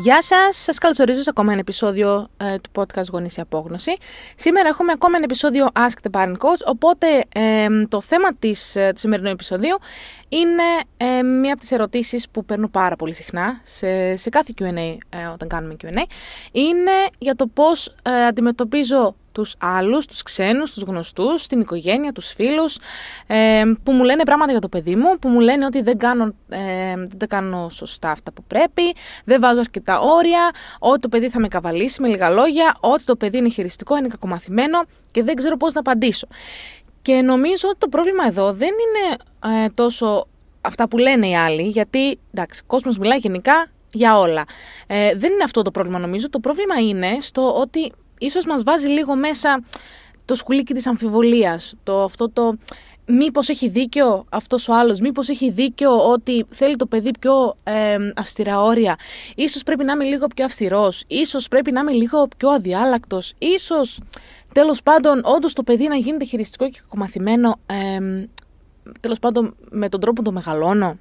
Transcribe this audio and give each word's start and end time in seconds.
Γεια 0.00 0.22
σας, 0.22 0.56
σας 0.56 0.78
καλωσορίζω 0.78 1.22
σε 1.22 1.30
ακόμα 1.30 1.50
ένα 1.50 1.60
επεισόδιο 1.60 2.28
ε, 2.36 2.58
του 2.58 2.70
podcast 2.74 3.04
Γονείς 3.12 3.36
η 3.36 3.40
Απόγνωση. 3.40 3.96
Σήμερα 4.36 4.68
έχουμε 4.68 4.92
ακόμα 4.92 5.16
ένα 5.16 5.24
επεισόδιο 5.24 5.68
Ask 5.74 6.10
the 6.10 6.20
Parent 6.20 6.32
Coach, 6.32 6.66
οπότε 6.66 7.06
ε, 7.34 7.66
το 7.88 8.00
θέμα 8.00 8.34
της, 8.34 8.76
ε, 8.76 8.90
του 8.92 8.98
σημερινού 8.98 9.28
επεισοδίου 9.28 9.78
είναι 10.28 10.62
ε, 10.96 11.22
μία 11.22 11.52
από 11.52 11.60
τις 11.60 11.70
ερωτήσεις 11.70 12.28
που 12.28 12.44
παίρνω 12.44 12.68
πάρα 12.68 12.96
πολύ 12.96 13.14
συχνά 13.14 13.60
σε, 13.62 14.16
σε 14.16 14.30
κάθε 14.30 14.52
Q&A 14.58 14.96
όταν 15.32 15.48
κάνουμε 15.48 15.76
Q&A. 15.82 16.02
Είναι 16.52 16.92
για 17.18 17.34
το 17.34 17.46
πώς 17.46 17.94
αντιμετωπίζω 18.28 19.14
τους 19.38 19.54
άλλους, 19.58 20.06
τους 20.06 20.22
ξένους, 20.22 20.72
τους 20.72 20.82
γνωστούς, 20.82 21.46
την 21.46 21.60
οικογένεια, 21.60 22.12
τους 22.12 22.32
φίλους 22.32 22.78
ε, 23.26 23.62
που 23.82 23.92
μου 23.92 24.02
λένε 24.02 24.22
πράγματα 24.22 24.50
για 24.50 24.60
το 24.60 24.68
παιδί 24.68 24.96
μου, 24.96 25.18
που 25.18 25.28
μου 25.28 25.40
λένε 25.40 25.64
ότι 25.64 25.82
δεν 25.82 25.98
κάνω, 25.98 26.34
ε, 26.48 26.94
δεν 27.16 27.28
κάνω 27.28 27.68
σωστά 27.68 28.10
αυτά 28.10 28.32
που 28.32 28.44
πρέπει, 28.44 28.82
δεν 29.24 29.40
βάζω 29.40 29.60
αρκετά 29.60 30.00
όρια, 30.00 30.50
ότι 30.78 31.00
το 31.00 31.08
παιδί 31.08 31.28
θα 31.28 31.40
με 31.40 31.48
καβαλήσει 31.48 32.00
με 32.00 32.08
λίγα 32.08 32.30
λόγια, 32.30 32.76
ότι 32.80 33.04
το 33.04 33.16
παιδί 33.16 33.36
είναι 33.36 33.48
χειριστικό, 33.48 33.96
είναι 33.96 34.08
κακομαθημένο 34.08 34.82
και 35.10 35.22
δεν 35.22 35.34
ξέρω 35.34 35.56
πώς 35.56 35.72
να 35.72 35.80
απαντήσω. 35.80 36.26
Και 37.02 37.22
νομίζω 37.22 37.68
ότι 37.68 37.78
το 37.78 37.88
πρόβλημα 37.88 38.26
εδώ 38.26 38.52
δεν 38.52 38.70
είναι 38.70 39.16
ε, 39.64 39.68
τόσο 39.68 40.26
αυτά 40.60 40.88
που 40.88 40.98
λένε 40.98 41.28
οι 41.28 41.36
άλλοι, 41.36 41.62
γιατί 41.62 42.18
εντάξει, 42.34 42.60
ο 42.62 42.66
κόσμος 42.66 42.98
μιλάει 42.98 43.18
γενικά 43.18 43.70
για 43.92 44.18
όλα. 44.18 44.44
Ε, 44.86 45.14
δεν 45.14 45.32
είναι 45.32 45.44
αυτό 45.44 45.62
το 45.62 45.70
πρόβλημα 45.70 45.98
νομίζω. 45.98 46.30
Το 46.30 46.40
πρόβλημα 46.40 46.78
είναι 46.80 47.16
στο 47.20 47.54
ότι 47.54 47.92
ίσως 48.18 48.44
μας 48.44 48.62
βάζει 48.62 48.86
λίγο 48.86 49.16
μέσα 49.16 49.62
το 50.24 50.34
σκουλίκι 50.34 50.74
της 50.74 50.86
αμφιβολίας, 50.86 51.74
το, 51.82 52.02
αυτό 52.02 52.30
το 52.30 52.56
μήπως 53.06 53.48
έχει 53.48 53.68
δίκιο 53.68 54.24
αυτός 54.28 54.68
ο 54.68 54.74
άλλος, 54.74 55.00
μήπως 55.00 55.28
έχει 55.28 55.50
δίκιο 55.50 56.10
ότι 56.10 56.44
θέλει 56.50 56.76
το 56.76 56.86
παιδί 56.86 57.10
πιο 57.20 57.56
ε, 57.64 57.96
αυστηρά 58.16 58.62
όρια, 58.62 58.96
ίσως 59.34 59.62
πρέπει 59.62 59.84
να 59.84 59.92
είμαι 59.92 60.04
λίγο 60.04 60.26
πιο 60.26 60.44
αυστηρός, 60.44 61.04
ίσως 61.06 61.48
πρέπει 61.48 61.72
να 61.72 61.80
είμαι 61.80 61.92
λίγο 61.92 62.28
πιο 62.36 62.48
αδιάλακτος, 62.48 63.34
ίσως 63.38 64.00
τέλος 64.52 64.82
πάντων 64.82 65.20
όντως 65.24 65.52
το 65.52 65.62
παιδί 65.62 65.88
να 65.88 65.96
γίνεται 65.96 66.24
χειριστικό 66.24 66.68
και 66.68 66.78
κακομαθημένο, 66.80 67.58
ε, 67.66 68.26
τέλος 69.00 69.18
πάντων 69.18 69.56
με 69.70 69.88
τον 69.88 70.00
τρόπο 70.00 70.22
το 70.22 70.32
μεγαλώνω. 70.32 70.98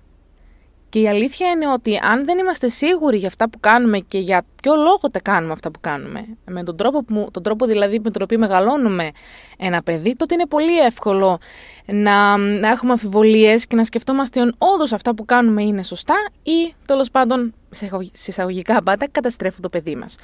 Και 0.90 1.00
η 1.00 1.08
αλήθεια 1.08 1.50
είναι 1.50 1.68
ότι 1.72 2.00
αν 2.04 2.26
δεν 2.26 2.38
είμαστε 2.38 2.68
σίγουροι 2.68 3.18
για 3.18 3.28
αυτά 3.28 3.50
που 3.50 3.60
κάνουμε 3.60 4.00
και 4.00 4.20
για 4.20 4.46
ποιο 4.62 4.76
λόγο 4.76 5.00
τα 5.12 5.20
κάνουμε 5.20 5.54
αυτά 5.54 5.72
που 5.72 5.80
κάνουμε, 5.80 6.26
με 6.46 6.64
τον 6.64 6.78
τρόπο, 6.78 7.04
που, 7.04 7.28
τον 7.32 7.44
τρόπο 7.44 7.66
δηλαδή 7.66 8.00
με 8.04 8.12
τον 8.12 8.22
οποίο 8.22 8.40
μεγαλώνουμε 8.40 9.12
ένα 9.58 9.84
παιδί, 9.84 10.14
τότε 10.14 10.34
είναι 10.34 10.46
πολύ 10.46 10.80
εύκολο 10.80 11.40
να, 11.86 12.38
να 12.38 12.70
έχουμε 12.70 12.92
αμφιβολίες 12.92 13.68
και 13.68 13.76
να 13.76 13.84
σκεφτόμαστε 13.84 14.42
αν 14.42 14.56
όντως 14.58 14.94
αυτά 14.94 15.16
που 15.16 15.26
κάνουμε 15.26 15.64
είναι 15.64 15.84
σωστά 15.84 16.16
ή 16.44 16.74
τέλος 16.86 17.12
πάντων 17.12 17.54
σε 17.72 17.90
εισαγωγικά 18.28 18.84
πάντα 18.84 19.08
καταστρέφουν 19.12 19.62
το 19.62 19.70
παιδί 19.70 19.96
μας. 19.96 20.16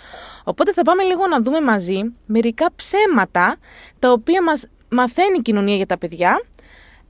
Οπότε 0.43 0.73
θα 0.73 0.81
πάμε 0.81 1.03
λίγο 1.03 1.27
να 1.27 1.41
δούμε 1.41 1.61
μαζί 1.61 2.01
μερικά 2.25 2.69
ψέματα 2.75 3.57
τα 3.99 4.11
οποία 4.11 4.43
μας 4.43 4.65
μαθαίνει 4.89 5.37
η 5.37 5.41
κοινωνία 5.41 5.75
για 5.75 5.85
τα 5.85 5.97
παιδιά 5.97 6.41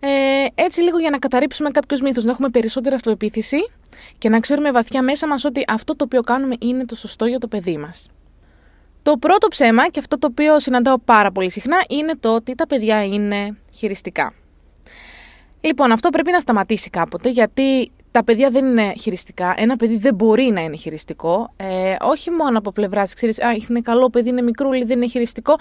ε, 0.05 0.45
έτσι 0.55 0.81
λίγο 0.81 0.99
για 0.99 1.09
να 1.09 1.17
καταρρύψουμε 1.17 1.69
κάποιου 1.69 1.97
μύθους, 2.01 2.23
να 2.23 2.31
έχουμε 2.31 2.49
περισσότερη 2.49 2.95
αυτοεπίθεση 2.95 3.69
και 4.17 4.29
να 4.29 4.39
ξέρουμε 4.39 4.71
βαθιά 4.71 5.01
μέσα 5.01 5.27
μας 5.27 5.43
ότι 5.45 5.63
αυτό 5.67 5.95
το 5.95 6.03
οποίο 6.03 6.21
κάνουμε 6.21 6.55
είναι 6.59 6.85
το 6.85 6.95
σωστό 6.95 7.25
για 7.25 7.39
το 7.39 7.47
παιδί 7.47 7.77
μας. 7.77 8.09
Το 9.01 9.17
πρώτο 9.17 9.47
ψέμα, 9.47 9.89
και 9.89 9.99
αυτό 9.99 10.17
το 10.17 10.27
οποίο 10.31 10.59
συναντάω 10.59 10.99
πάρα 10.99 11.31
πολύ 11.31 11.51
συχνά, 11.51 11.77
είναι 11.89 12.15
το 12.19 12.35
ότι 12.35 12.55
τα 12.55 12.67
παιδιά 12.67 13.05
είναι 13.05 13.57
χειριστικά. 13.75 14.33
Λοιπόν, 15.61 15.91
αυτό 15.91 16.09
πρέπει 16.09 16.31
να 16.31 16.39
σταματήσει 16.39 16.89
κάποτε, 16.89 17.29
γιατί 17.29 17.91
τα 18.13 18.23
παιδιά 18.23 18.49
δεν 18.49 18.65
είναι 18.65 18.93
χειριστικά. 18.99 19.53
Ένα 19.57 19.75
παιδί 19.75 19.97
δεν 19.97 20.15
μπορεί 20.15 20.43
να 20.43 20.61
είναι 20.61 20.75
χειριστικό. 20.75 21.53
Ε, 21.57 21.95
όχι 22.01 22.31
μόνο 22.31 22.57
από 22.57 22.71
πλευράς, 22.71 23.13
ξέρεις, 23.13 23.41
Α, 23.41 23.49
είναι 23.69 23.81
καλό 23.81 24.09
παιδί, 24.09 24.29
είναι 24.29 24.41
μικρούλι, 24.41 24.83
δεν 24.83 24.97
είναι 24.97 25.07
χειριστικό. 25.07 25.55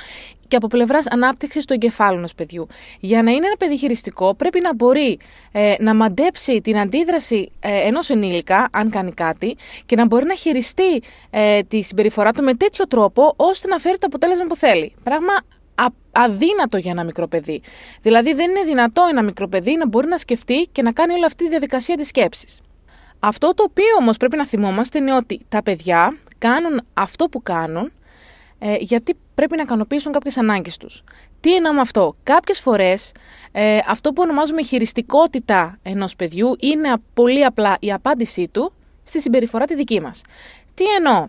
Και 0.48 0.56
από 0.56 0.66
πλευράς 0.66 1.06
ανάπτυξης 1.06 1.64
του 1.64 1.72
εγκεφάλου 1.72 2.16
ενός 2.18 2.34
παιδιού. 2.34 2.66
Για 3.00 3.22
να 3.22 3.30
είναι 3.30 3.46
ένα 3.46 3.56
παιδί 3.56 3.76
χειριστικό, 3.76 4.34
πρέπει 4.34 4.60
να 4.60 4.74
μπορεί 4.74 5.18
ε, 5.52 5.74
να 5.78 5.94
μαντέψει 5.94 6.60
την 6.60 6.78
αντίδραση 6.78 7.52
ε, 7.60 7.86
ενός 7.86 8.10
ενήλικα, 8.10 8.68
αν 8.72 8.90
κάνει 8.90 9.12
κάτι, 9.12 9.56
και 9.86 9.96
να 9.96 10.06
μπορεί 10.06 10.24
να 10.24 10.34
χειριστεί 10.34 11.02
ε, 11.30 11.62
τη 11.62 11.82
συμπεριφορά 11.82 12.32
του 12.32 12.42
με 12.42 12.54
τέτοιο 12.54 12.86
τρόπο, 12.86 13.32
ώστε 13.36 13.68
να 13.68 13.78
φέρει 13.78 13.98
το 13.98 14.06
αποτέλεσμα 14.06 14.44
που 14.44 14.56
θέλει. 14.56 14.94
Πράγμα 15.02 15.32
αδύνατο 16.12 16.76
για 16.76 16.90
ένα 16.90 17.04
μικρό 17.04 17.28
παιδί. 17.28 17.62
Δηλαδή 18.02 18.34
δεν 18.34 18.50
είναι 18.50 18.62
δυνατό 18.62 19.06
ένα 19.10 19.22
μικρό 19.22 19.48
παιδί 19.48 19.76
να 19.76 19.86
μπορεί 19.88 20.06
να 20.08 20.16
σκεφτεί 20.16 20.68
και 20.72 20.82
να 20.82 20.92
κάνει 20.92 21.12
όλη 21.12 21.24
αυτή 21.24 21.44
τη 21.44 21.50
διαδικασία 21.50 21.96
της 21.96 22.08
σκέψης. 22.08 22.60
Αυτό 23.20 23.54
το 23.54 23.62
οποίο 23.62 23.96
όμως 24.00 24.16
πρέπει 24.16 24.36
να 24.36 24.46
θυμόμαστε 24.46 24.98
είναι 24.98 25.14
ότι 25.14 25.40
τα 25.48 25.62
παιδιά 25.62 26.18
κάνουν 26.38 26.82
αυτό 26.94 27.28
που 27.28 27.42
κάνουν 27.42 27.92
ε, 28.58 28.76
γιατί 28.78 29.16
πρέπει 29.34 29.56
να 29.56 29.62
ικανοποιήσουν 29.62 30.12
κάποιες 30.12 30.38
ανάγκες 30.38 30.76
τους. 30.76 31.02
Τι 31.40 31.54
εννοώ 31.54 31.72
με 31.72 31.80
αυτό; 31.80 32.16
Κάποιες 32.22 32.60
φορές 32.60 33.12
ε, 33.52 33.78
αυτό 33.88 34.12
που 34.12 34.22
ονομάζουμε 34.22 34.62
χειριστικότητα 34.62 35.78
ενός 35.82 36.16
παιδιού 36.16 36.56
είναι 36.60 36.92
πολύ 37.14 37.44
απλά 37.44 37.76
η 37.80 37.92
απάντησή 37.92 38.48
του 38.48 38.72
στη 39.02 39.20
συμπεριφορά 39.20 39.64
τη 39.64 39.74
δική 39.74 40.00
μας. 40.00 40.20
Τι 40.74 40.84
εννοώ; 40.84 41.28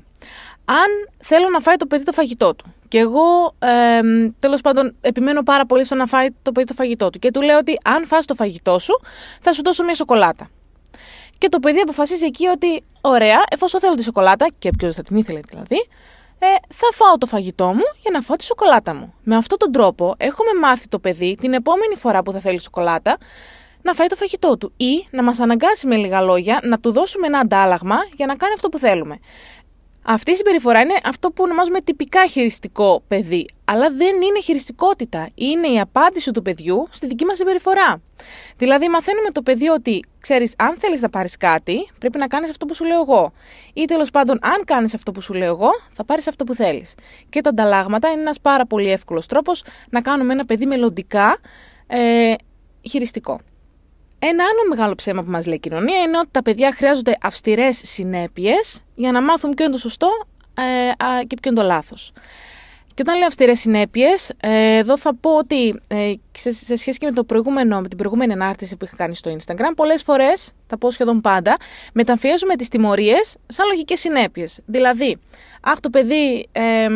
Αν 0.66 0.90
θέλω 1.18 1.50
να 1.50 1.60
φάει 1.60 1.76
το 1.76 1.86
παιδί 1.86 2.04
το 2.04 2.12
φαγητό 2.12 2.56
του 2.56 2.74
και 2.94 3.00
εγώ 3.00 3.56
ε, 3.60 4.02
τέλος 4.40 4.62
πάντων 4.62 4.96
επιμένω 5.02 5.44
πάρα 5.44 5.66
πολύ 5.66 5.86
στο 5.86 5.96
να 5.96 6.06
φάει 6.06 6.28
το 6.42 6.52
παιδί 6.52 6.68
το 6.68 6.74
φαγητό 6.74 7.10
του 7.10 7.20
και 7.20 7.32
του 7.32 7.42
λέω 7.42 7.58
ότι 7.58 7.78
αν 7.84 8.06
φας 8.06 8.26
το 8.26 8.36
φαγητό 8.36 8.80
σου 8.80 9.00
θα 9.42 9.54
σου 9.54 9.62
δώσω 9.64 9.84
μια 9.84 9.94
σοκολάτα. 9.94 10.50
Και 11.38 11.50
το 11.50 11.60
παιδί 11.60 11.80
αποφασίζει 11.80 12.26
εκεί 12.26 12.48
ότι 12.48 12.84
ωραία, 13.02 13.44
εφόσον 13.50 13.80
θέλω 13.80 13.96
τη 13.96 14.04
σοκολάτα 14.04 14.48
και 14.58 14.70
ποιο 14.78 14.92
θα 14.92 15.02
την 15.02 15.18
ήθελε 15.18 15.40
δηλαδή, 15.50 15.88
ε, 16.40 16.46
θα 16.68 16.88
φάω 16.94 17.18
το 17.18 17.26
φαγητό 17.26 17.66
μου 17.66 17.84
για 18.02 18.12
να 18.14 18.22
φάω 18.22 18.36
τη 18.38 18.44
σοκολάτα 18.44 18.94
μου. 18.94 19.14
Με 19.24 19.36
αυτόν 19.36 19.58
τον 19.58 19.72
τρόπο 19.72 20.14
έχουμε 20.18 20.50
μάθει 20.62 20.88
το 20.88 21.00
παιδί 21.00 21.38
την 21.42 21.54
επόμενη 21.54 21.96
φορά 21.96 22.24
που 22.24 22.32
θα 22.32 22.40
θέλει 22.40 22.62
σοκολάτα 22.62 23.18
να 23.82 23.94
φάει 23.94 24.08
το 24.08 24.16
φαγητό 24.16 24.58
του 24.58 24.74
ή 24.78 25.08
να 25.12 25.24
μας 25.24 25.40
αναγκάσει 25.40 25.88
με 25.88 25.96
λίγα 25.96 26.22
λόγια 26.22 26.60
να 26.64 26.80
του 26.80 26.92
δώσουμε 26.92 27.28
ένα 27.28 27.40
αντάλλαγμα 27.40 27.98
για 28.16 28.26
να 28.26 28.36
κάνει 28.36 28.54
αυτό 28.54 28.70
που 28.70 28.78
θέλουμε. 28.78 29.20
Αυτή 30.06 30.32
η 30.32 30.36
συμπεριφορά 30.36 30.80
είναι 30.80 30.94
αυτό 31.04 31.30
που 31.32 31.44
ονομάζουμε 31.44 31.80
τυπικά 31.80 32.28
χειριστικό 32.28 33.04
παιδί. 33.08 33.46
Αλλά 33.66 33.90
δεν 33.92 34.22
είναι 34.22 34.42
χειριστικότητα. 34.44 35.30
Είναι 35.36 35.68
η 35.68 35.80
απάντηση 35.80 36.32
του 36.32 36.42
παιδιού 36.42 36.88
στη 36.90 37.08
δική 37.08 37.26
μας 37.26 37.38
συμπεριφορά. 37.38 38.02
Δηλαδή, 38.58 38.90
μαθαίνουμε 38.90 39.30
το 39.30 39.42
παιδί 39.42 39.68
ότι, 39.68 40.04
ξέρεις, 40.20 40.54
αν 40.58 40.76
θέλεις 40.80 41.02
να 41.02 41.10
πάρεις 41.10 41.38
κάτι, 41.38 41.90
πρέπει 42.00 42.18
να 42.18 42.28
κάνεις 42.28 42.50
αυτό 42.50 42.66
που 42.66 42.76
σου 42.76 42.86
λέω 42.86 43.02
εγώ. 43.02 43.34
Ή 43.74 43.86
τέλος 43.86 44.12
πάντων, 44.12 44.40
αν 44.42 44.64
κάνεις 44.66 44.94
αυτό 44.94 45.12
που 45.12 45.22
σου 45.22 45.34
λέω 45.34 45.48
εγώ, 45.48 45.70
θα 45.92 46.06
πάρεις 46.06 46.28
αυτό 46.28 46.44
που 46.44 46.54
θέλεις. 46.54 46.96
Και 47.30 47.42
τα 47.42 47.50
ανταλλάγματα 47.50 48.10
είναι 48.10 48.22
ένας 48.22 48.40
πάρα 48.40 48.66
πολύ 48.66 48.92
εύκολος 48.92 49.26
τρόπος 49.26 49.64
να 49.90 50.02
κάνουμε 50.02 50.34
ένα 50.34 50.46
παιδί 50.46 50.66
μελλοντικά 50.66 51.38
ε, 51.88 52.34
χειριστικό. 52.90 53.40
Ένα 54.26 54.44
άλλο 54.44 54.70
μεγάλο 54.70 54.96
ψέμα 54.96 55.24
που 55.24 55.30
μας 55.30 55.46
λέει 55.46 55.56
η 55.56 55.60
κοινωνία 55.60 56.02
είναι 56.02 56.18
ότι 56.18 56.28
τα 56.32 56.42
παιδιά 56.42 56.72
χρειάζονται 56.72 57.18
αυστηρές 57.22 57.82
συνέπειες 57.84 58.84
για 58.96 59.12
να 59.12 59.22
μάθουν 59.22 59.54
ποιο 59.54 59.66
είναι 59.66 59.74
το 59.74 59.80
σωστό 59.80 60.10
ε, 60.54 61.24
και 61.26 61.38
ποιο 61.42 61.52
είναι 61.52 61.62
το 61.62 61.68
λάθος. 61.68 62.12
Και 62.94 63.02
όταν 63.02 63.18
λέω 63.18 63.28
αυστηρές 63.28 63.60
συνέπειες, 63.60 64.32
ε, 64.40 64.78
εδώ 64.78 64.98
θα 64.98 65.16
πω 65.16 65.38
ότι 65.38 65.82
ε, 65.88 66.14
σε, 66.32 66.52
σε, 66.52 66.76
σχέση 66.76 66.98
και 66.98 67.06
με, 67.06 67.12
το 67.12 67.24
προηγούμενο, 67.24 67.82
με 67.82 67.88
την 67.88 67.98
προηγούμενη 67.98 68.34
ανάρτηση 68.34 68.78
που 68.78 68.86
είχα 68.86 68.96
κάνει 68.96 69.16
στο 69.16 69.36
Instagram, 69.38 69.72
πολλές 69.76 70.04
φορές, 70.04 70.52
θα 70.68 70.78
πω 70.78 70.92
σχεδόν 70.92 71.22
πάντα, 71.22 71.58
μεταμφιέζουμε 71.94 72.56
τις 72.56 72.68
τιμωρίες 72.68 73.36
σαν 73.48 73.68
λογικές 73.68 74.00
συνέπειες. 74.00 74.60
Δηλαδή, 74.66 75.18
αχ, 75.62 75.80
το 75.80 75.90
παιδί 75.90 76.48
ε, 76.52 76.88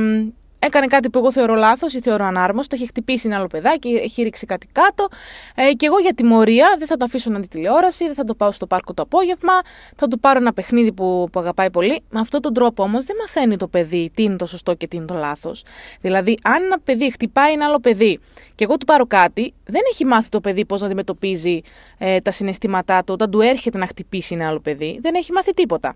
έκανε 0.59 0.85
κάτι 0.87 1.09
που 1.09 1.19
εγώ 1.19 1.31
θεωρώ 1.31 1.55
λάθος 1.55 1.93
ή 1.93 2.01
θεωρώ 2.01 2.25
ανάρμοστο, 2.25 2.75
έχει 2.75 2.87
χτυπήσει 2.87 3.27
ένα 3.27 3.37
άλλο 3.37 3.47
παιδάκι, 3.47 3.89
έχει 3.89 4.23
ρίξει 4.23 4.45
κάτι 4.45 4.67
κάτω. 4.71 5.07
Ε, 5.55 5.71
και 5.73 5.85
εγώ 5.85 5.99
για 5.99 6.13
τιμωρία 6.13 6.75
δεν 6.77 6.87
θα 6.87 6.97
το 6.97 7.05
αφήσω 7.05 7.29
να 7.29 7.39
δει 7.39 7.47
τηλεόραση, 7.47 8.05
δεν 8.05 8.13
θα 8.13 8.23
το 8.23 8.35
πάω 8.35 8.51
στο 8.51 8.67
πάρκο 8.67 8.93
το 8.93 9.01
απόγευμα, 9.01 9.53
θα 9.95 10.07
του 10.07 10.19
πάρω 10.19 10.39
ένα 10.39 10.53
παιχνίδι 10.53 10.91
που, 10.91 11.27
που 11.31 11.39
αγαπάει 11.39 11.69
πολύ. 11.69 12.01
Με 12.09 12.19
αυτόν 12.19 12.41
τον 12.41 12.53
τρόπο 12.53 12.83
όμως 12.83 13.03
δεν 13.03 13.15
μαθαίνει 13.19 13.57
το 13.57 13.67
παιδί 13.67 14.11
τι 14.13 14.23
είναι 14.23 14.35
το 14.35 14.45
σωστό 14.45 14.73
και 14.73 14.87
τι 14.87 14.97
είναι 14.97 15.05
το 15.05 15.13
λάθος. 15.13 15.63
Δηλαδή, 16.01 16.37
αν 16.43 16.63
ένα 16.63 16.79
παιδί 16.79 17.11
χτυπάει 17.11 17.53
ένα 17.53 17.65
άλλο 17.65 17.79
παιδί 17.79 18.19
και 18.55 18.63
εγώ 18.63 18.77
του 18.77 18.85
πάρω 18.85 19.05
κάτι, 19.05 19.53
δεν 19.65 19.81
έχει 19.91 20.05
μάθει 20.05 20.29
το 20.29 20.41
παιδί 20.41 20.65
πώς 20.65 20.79
να 20.81 20.85
αντιμετωπίζει 20.85 21.61
ε, 21.97 22.19
τα 22.19 22.31
συναισθήματά 22.31 23.03
του 23.03 23.13
όταν 23.13 23.31
του 23.31 23.41
έρχεται 23.41 23.77
να 23.77 23.87
χτυπήσει 23.87 24.33
ένα 24.35 24.47
άλλο 24.47 24.59
παιδί. 24.59 24.99
Δεν 25.01 25.15
έχει 25.15 25.31
μάθει 25.31 25.53
τίποτα. 25.53 25.95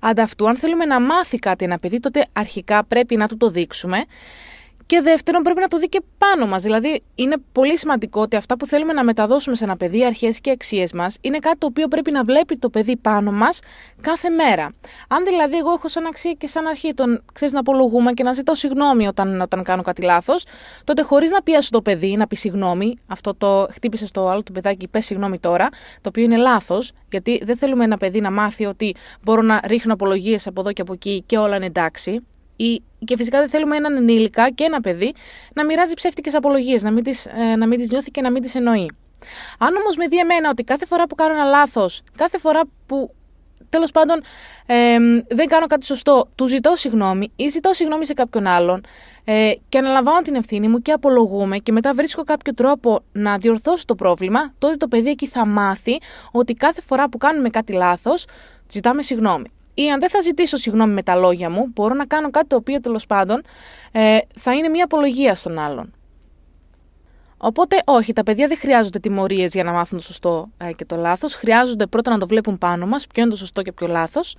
Ανταυτού, 0.00 0.48
αν 0.48 0.56
θέλουμε 0.56 0.84
να 0.84 1.00
μάθει 1.00 1.38
κάτι 1.38 1.64
ένα 1.64 1.78
παιδί, 1.78 2.00
τότε 2.00 2.26
αρχικά 2.32 2.84
πρέπει 2.84 3.16
να 3.16 3.28
του 3.28 3.36
το 3.36 3.48
δείξουμε 3.48 4.04
Και 4.90 5.00
δεύτερον, 5.00 5.42
πρέπει 5.42 5.60
να 5.60 5.68
το 5.68 5.78
δει 5.78 5.88
και 5.88 6.02
πάνω 6.18 6.46
μας. 6.46 6.62
Δηλαδή, 6.62 7.00
είναι 7.14 7.36
πολύ 7.52 7.78
σημαντικό 7.78 8.20
ότι 8.20 8.36
αυτά 8.36 8.56
που 8.56 8.66
θέλουμε 8.66 8.92
να 8.92 9.04
μεταδώσουμε 9.04 9.56
σε 9.56 9.64
ένα 9.64 9.76
παιδί, 9.76 9.98
οι 9.98 10.04
αρχές 10.04 10.40
και 10.40 10.50
αξίες 10.50 10.92
μας, 10.92 11.16
είναι 11.20 11.38
κάτι 11.38 11.58
το 11.58 11.66
οποίο 11.66 11.88
πρέπει 11.88 12.10
να 12.10 12.24
βλέπει 12.24 12.56
το 12.56 12.70
παιδί 12.70 12.96
πάνω 12.96 13.32
μας 13.32 13.60
κάθε 14.00 14.28
μέρα. 14.28 14.74
Αν 15.08 15.24
δηλαδή 15.24 15.56
εγώ 15.56 15.72
έχω 15.72 15.88
σαν 15.88 16.06
αξία 16.06 16.32
και 16.32 16.46
σαν 16.46 16.66
αρχή 16.66 16.94
τον 16.94 17.22
ξέρεις 17.32 17.54
να 17.54 17.60
απολογούμε 17.60 18.12
και 18.12 18.22
να 18.22 18.32
ζητώ 18.32 18.54
συγγνώμη 18.54 19.06
όταν, 19.06 19.40
όταν 19.40 19.62
κάνω 19.62 19.82
κάτι 19.82 20.02
λάθος, 20.02 20.44
τότε 20.84 21.02
χωρίς 21.02 21.30
να 21.30 21.42
πιέσω 21.42 21.70
το 21.70 21.82
παιδί 21.82 22.16
να 22.16 22.26
πει 22.26 22.36
συγγνώμη, 22.36 22.96
αυτό 23.06 23.34
το 23.34 23.68
χτύπησε 23.72 24.06
στο 24.06 24.28
άλλο 24.28 24.42
του 24.42 24.52
παιδάκι, 24.52 24.88
πες 24.88 25.04
συγγνώμη 25.04 25.38
τώρα, 25.38 25.68
το 26.00 26.08
οποίο 26.08 26.22
είναι 26.22 26.36
λάθος, 26.36 26.92
γιατί 27.10 27.40
δεν 27.44 27.56
θέλουμε 27.56 27.84
ένα 27.84 27.96
παιδί 27.96 28.20
να 28.20 28.30
μάθει 28.30 28.64
ότι 28.64 28.94
μπορώ 29.22 29.42
να 29.42 29.60
ρίχνω 29.64 29.92
απολογίες 29.92 30.46
από 30.46 30.60
εδώ 30.60 30.72
και 30.72 30.82
από 30.82 30.92
εκεί 30.92 31.22
και 31.26 31.38
όλα 31.38 31.56
είναι 31.56 31.66
εντάξει. 31.66 32.24
Ή, 32.56 32.82
και 33.04 33.16
φυσικά 33.16 33.38
δεν 33.38 33.48
θέλουμε 33.48 33.76
έναν 33.76 33.96
ενήλικα 33.96 34.50
και 34.50 34.64
ένα 34.64 34.80
παιδί 34.80 35.14
να 35.54 35.64
μοιράζει 35.64 35.94
ψεύτικες 35.94 36.34
απολογίες, 36.34 36.82
να 36.82 36.90
μην 36.90 37.04
τις 37.04 37.26
ε, 37.26 37.56
να 37.56 37.66
μην 37.66 37.78
τις 37.78 37.90
νιώθει 37.90 38.10
και 38.10 38.20
να 38.20 38.30
μην 38.30 38.42
τις 38.42 38.54
εννοεί. 38.54 38.90
Αν 39.58 39.76
όμως 39.76 39.96
με 39.96 40.06
δει 40.06 40.18
εμένα 40.18 40.48
ότι 40.50 40.62
κάθε 40.62 40.86
φορά 40.86 41.06
που 41.06 41.14
κάνω 41.14 41.34
ένα 41.34 41.44
λάθος, 41.44 42.02
κάθε 42.16 42.38
φορά 42.38 42.60
που 42.86 43.14
τέλος 43.68 43.90
πάντων 43.90 44.22
ε, 44.66 44.96
δεν 45.28 45.46
κάνω 45.46 45.66
κάτι 45.66 45.86
σωστό, 45.86 46.28
του 46.34 46.46
ζητώ 46.46 46.76
συγγνώμη 46.76 47.32
ή 47.36 47.48
ζητώ 47.48 47.72
συγγνώμη 47.72 48.06
σε 48.06 48.12
κάποιον 48.12 48.46
άλλον 48.46 48.80
ε, 49.24 49.52
και 49.68 49.78
αναλαμβάνω 49.78 50.20
την 50.20 50.34
ευθύνη 50.34 50.68
μου 50.68 50.78
και 50.78 50.92
απολογούμε 50.92 51.58
και 51.58 51.72
μετά 51.72 51.94
βρίσκω 51.94 52.24
κάποιο 52.24 52.54
τρόπο 52.54 53.00
να 53.12 53.38
διορθώσω 53.38 53.84
το 53.84 53.94
πρόβλημα, 53.94 54.52
τότε 54.58 54.76
το 54.76 54.88
παιδί 54.88 55.10
εκεί 55.10 55.26
θα 55.26 55.46
μάθει 55.46 55.98
ότι 56.30 56.54
κάθε 56.54 56.80
φορά 56.80 57.08
που 57.08 57.18
κάνουμε 57.18 57.48
κάτι 57.48 57.72
λάθος, 57.72 58.26
ζητάμε 58.68 59.02
συγγνώμη. 59.02 59.46
Ή 59.80 59.90
αν 59.90 60.00
δεν 60.00 60.10
θα 60.10 60.20
ζητήσω 60.20 60.56
συγγνώμη 60.56 60.92
με 60.92 61.02
τα 61.02 61.14
λόγια 61.14 61.50
μου, 61.50 61.70
μπορώ 61.74 61.94
να 61.94 62.06
κάνω 62.06 62.30
κάτι 62.30 62.46
το 62.46 62.56
οποίο 62.56 62.80
τέλος 62.80 63.06
πάντων 63.06 63.42
ε, 63.92 64.18
θα 64.36 64.54
είναι 64.54 64.68
μια 64.68 64.84
απολογία 64.84 65.34
στον 65.34 65.58
άλλον. 65.58 65.92
Οπότε, 67.36 67.82
όχι, 67.84 68.12
τα 68.12 68.22
παιδιά 68.22 68.48
δεν 68.48 68.58
χρειάζονται 68.58 68.98
τιμωρίες 68.98 69.52
για 69.52 69.64
να 69.64 69.72
μάθουν 69.72 69.98
το 69.98 70.04
σωστό 70.04 70.48
ε, 70.58 70.72
και 70.72 70.84
το 70.84 70.96
λάθος. 70.96 71.34
Χρειάζονται 71.34 71.86
πρώτα 71.86 72.10
να 72.10 72.18
το 72.18 72.26
βλέπουν 72.26 72.58
πάνω 72.58 72.86
μας, 72.86 73.06
ποιο 73.06 73.22
είναι 73.22 73.30
το 73.30 73.36
σωστό 73.36 73.62
και 73.62 73.72
ποιο 73.72 73.86
λάθος. 73.86 74.36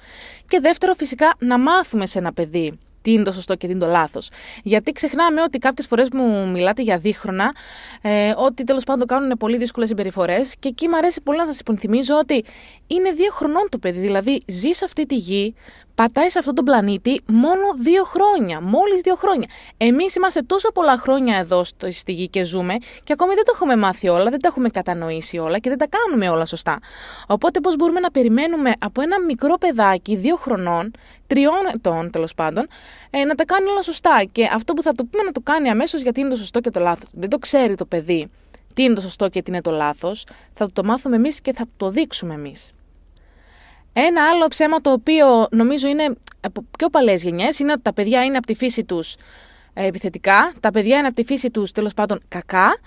Και 0.47 0.59
δεύτερο, 0.59 0.93
φυσικά, 0.93 1.33
να 1.39 1.59
μάθουμε 1.59 2.05
σε 2.05 2.19
ένα 2.19 2.33
παιδί 2.33 2.79
τι 3.01 3.11
είναι 3.11 3.23
το 3.23 3.31
σωστό 3.31 3.55
και 3.55 3.65
τι 3.65 3.71
είναι 3.71 3.81
το 3.81 3.87
λάθος. 3.91 4.29
Γιατί 4.63 4.91
ξεχνάμε 4.91 5.41
ότι 5.41 5.57
κάποιες 5.57 5.87
φορές 5.87 6.07
μου 6.13 6.49
μιλάτε 6.49 6.81
για 6.81 6.97
δίχρονα, 6.97 7.55
ε, 8.01 8.33
ότι 8.35 8.63
τέλος 8.63 8.83
πάντων 8.83 9.07
κάνουν 9.07 9.37
πολύ 9.37 9.57
δύσκολες 9.57 9.89
συμπεριφορές. 9.89 10.55
Και 10.59 10.67
εκεί 10.67 10.87
μου 10.87 10.97
αρέσει 10.97 11.21
πολύ 11.21 11.37
να 11.37 11.45
σας 11.45 11.59
υπενθυμίζω 11.59 12.17
ότι 12.17 12.43
είναι 12.87 13.11
δύο 13.11 13.31
χρονών 13.31 13.67
το 13.69 13.77
παιδί. 13.77 13.99
Δηλαδή, 13.99 14.43
ζει 14.47 14.71
σε 14.71 14.85
αυτή 14.85 15.05
τη 15.05 15.15
γη, 15.15 15.55
πατάει 16.01 16.29
σε 16.29 16.39
αυτόν 16.39 16.55
τον 16.55 16.65
πλανήτη 16.65 17.21
μόνο 17.25 17.61
δύο 17.79 18.03
χρόνια. 18.03 18.61
Μόλις 18.61 19.01
δύο 19.01 19.15
χρόνια. 19.15 19.47
Εμείς 19.77 20.15
είμαστε 20.15 20.41
τόσα 20.41 20.71
πολλά 20.71 20.97
χρόνια 20.97 21.37
εδώ 21.37 21.63
στη 21.89 22.11
γη 22.11 22.27
και 22.27 22.43
ζούμε 22.43 22.75
και 23.03 23.13
ακόμη 23.13 23.33
δεν 23.33 23.43
το 23.45 23.51
έχουμε 23.55 23.75
μάθει 23.75 24.07
όλα, 24.07 24.29
δεν 24.29 24.41
τα 24.41 24.47
έχουμε 24.47 24.69
κατανοήσει 24.69 25.37
όλα 25.37 25.59
και 25.59 25.69
δεν 25.69 25.77
τα 25.77 25.87
κάνουμε 25.87 26.29
όλα 26.29 26.45
σωστά. 26.45 26.79
Οπότε, 27.27 27.59
πώς 27.59 27.75
μπορούμε 27.75 27.99
να 27.99 28.11
περιμένουμε 28.11 28.73
από 28.79 29.01
ένα 29.01 29.19
μικρό 29.19 29.57
παιδάκι 29.57 30.15
δύο 30.15 30.35
χρονών, 30.35 30.91
τριών 31.27 31.65
ετών 31.75 32.11
τέλος 32.11 32.33
πάντων, 32.33 32.67
ε, 33.09 33.23
να 33.23 33.35
τα 33.35 33.45
κάνει 33.45 33.69
όλα 33.69 33.81
σωστά. 33.81 34.23
Και 34.31 34.49
αυτό 34.53 34.73
που 34.73 34.81
θα 34.81 34.91
το 34.93 35.05
πούμε 35.05 35.23
να 35.23 35.31
το 35.31 35.41
κάνει 35.43 35.69
αμέσως 35.69 36.01
γιατί 36.01 36.19
είναι 36.19 36.29
το 36.29 36.35
σωστό 36.35 36.59
και 36.59 36.69
το 36.69 36.79
λάθος. 36.79 37.09
Δεν 37.11 37.29
το 37.29 37.37
ξέρει 37.37 37.75
το 37.75 37.85
παιδί 37.85 38.29
τι 38.73 38.83
είναι 38.83 38.93
το 38.93 39.01
σωστό 39.01 39.29
και 39.29 39.41
τι 39.41 39.51
είναι 39.51 39.61
το 39.61 39.71
λάθος. 39.71 40.25
Θα 40.53 40.71
το 40.71 40.83
μάθουμε 40.83 41.15
εμείς 41.15 41.41
και 41.41 41.53
θα 41.53 41.65
το 41.77 41.89
δείξουμε 41.89 42.33
εμείς. 42.33 42.71
Ένα 43.93 44.29
άλλο 44.29 44.47
ψέμα 44.47 44.81
το 44.81 44.91
οποίο 44.91 45.47
νομίζω 45.51 45.87
είναι 45.87 46.15
από 46.41 46.65
πιο 46.77 46.89
παλέ 46.89 47.13
γενιές 47.13 47.59
είναι 47.59 47.71
ότι 47.71 47.81
τα 47.81 47.93
παιδιά 47.93 48.23
είναι 48.23 48.37
από 48.37 48.45
τη 48.45 48.55
φύση 48.55 48.83
τους 48.83 49.15
ε, 49.73 49.85
επιθετικά, 49.85 50.53
τα 50.59 50.71
παιδιά 50.71 50.97
είναι 50.97 51.07
από 51.07 51.15
τη 51.15 51.23
φύση 51.23 51.51
τους 51.51 51.71
τέλος 51.71 51.93
πάντων 51.93 52.21
κακά 52.27 52.77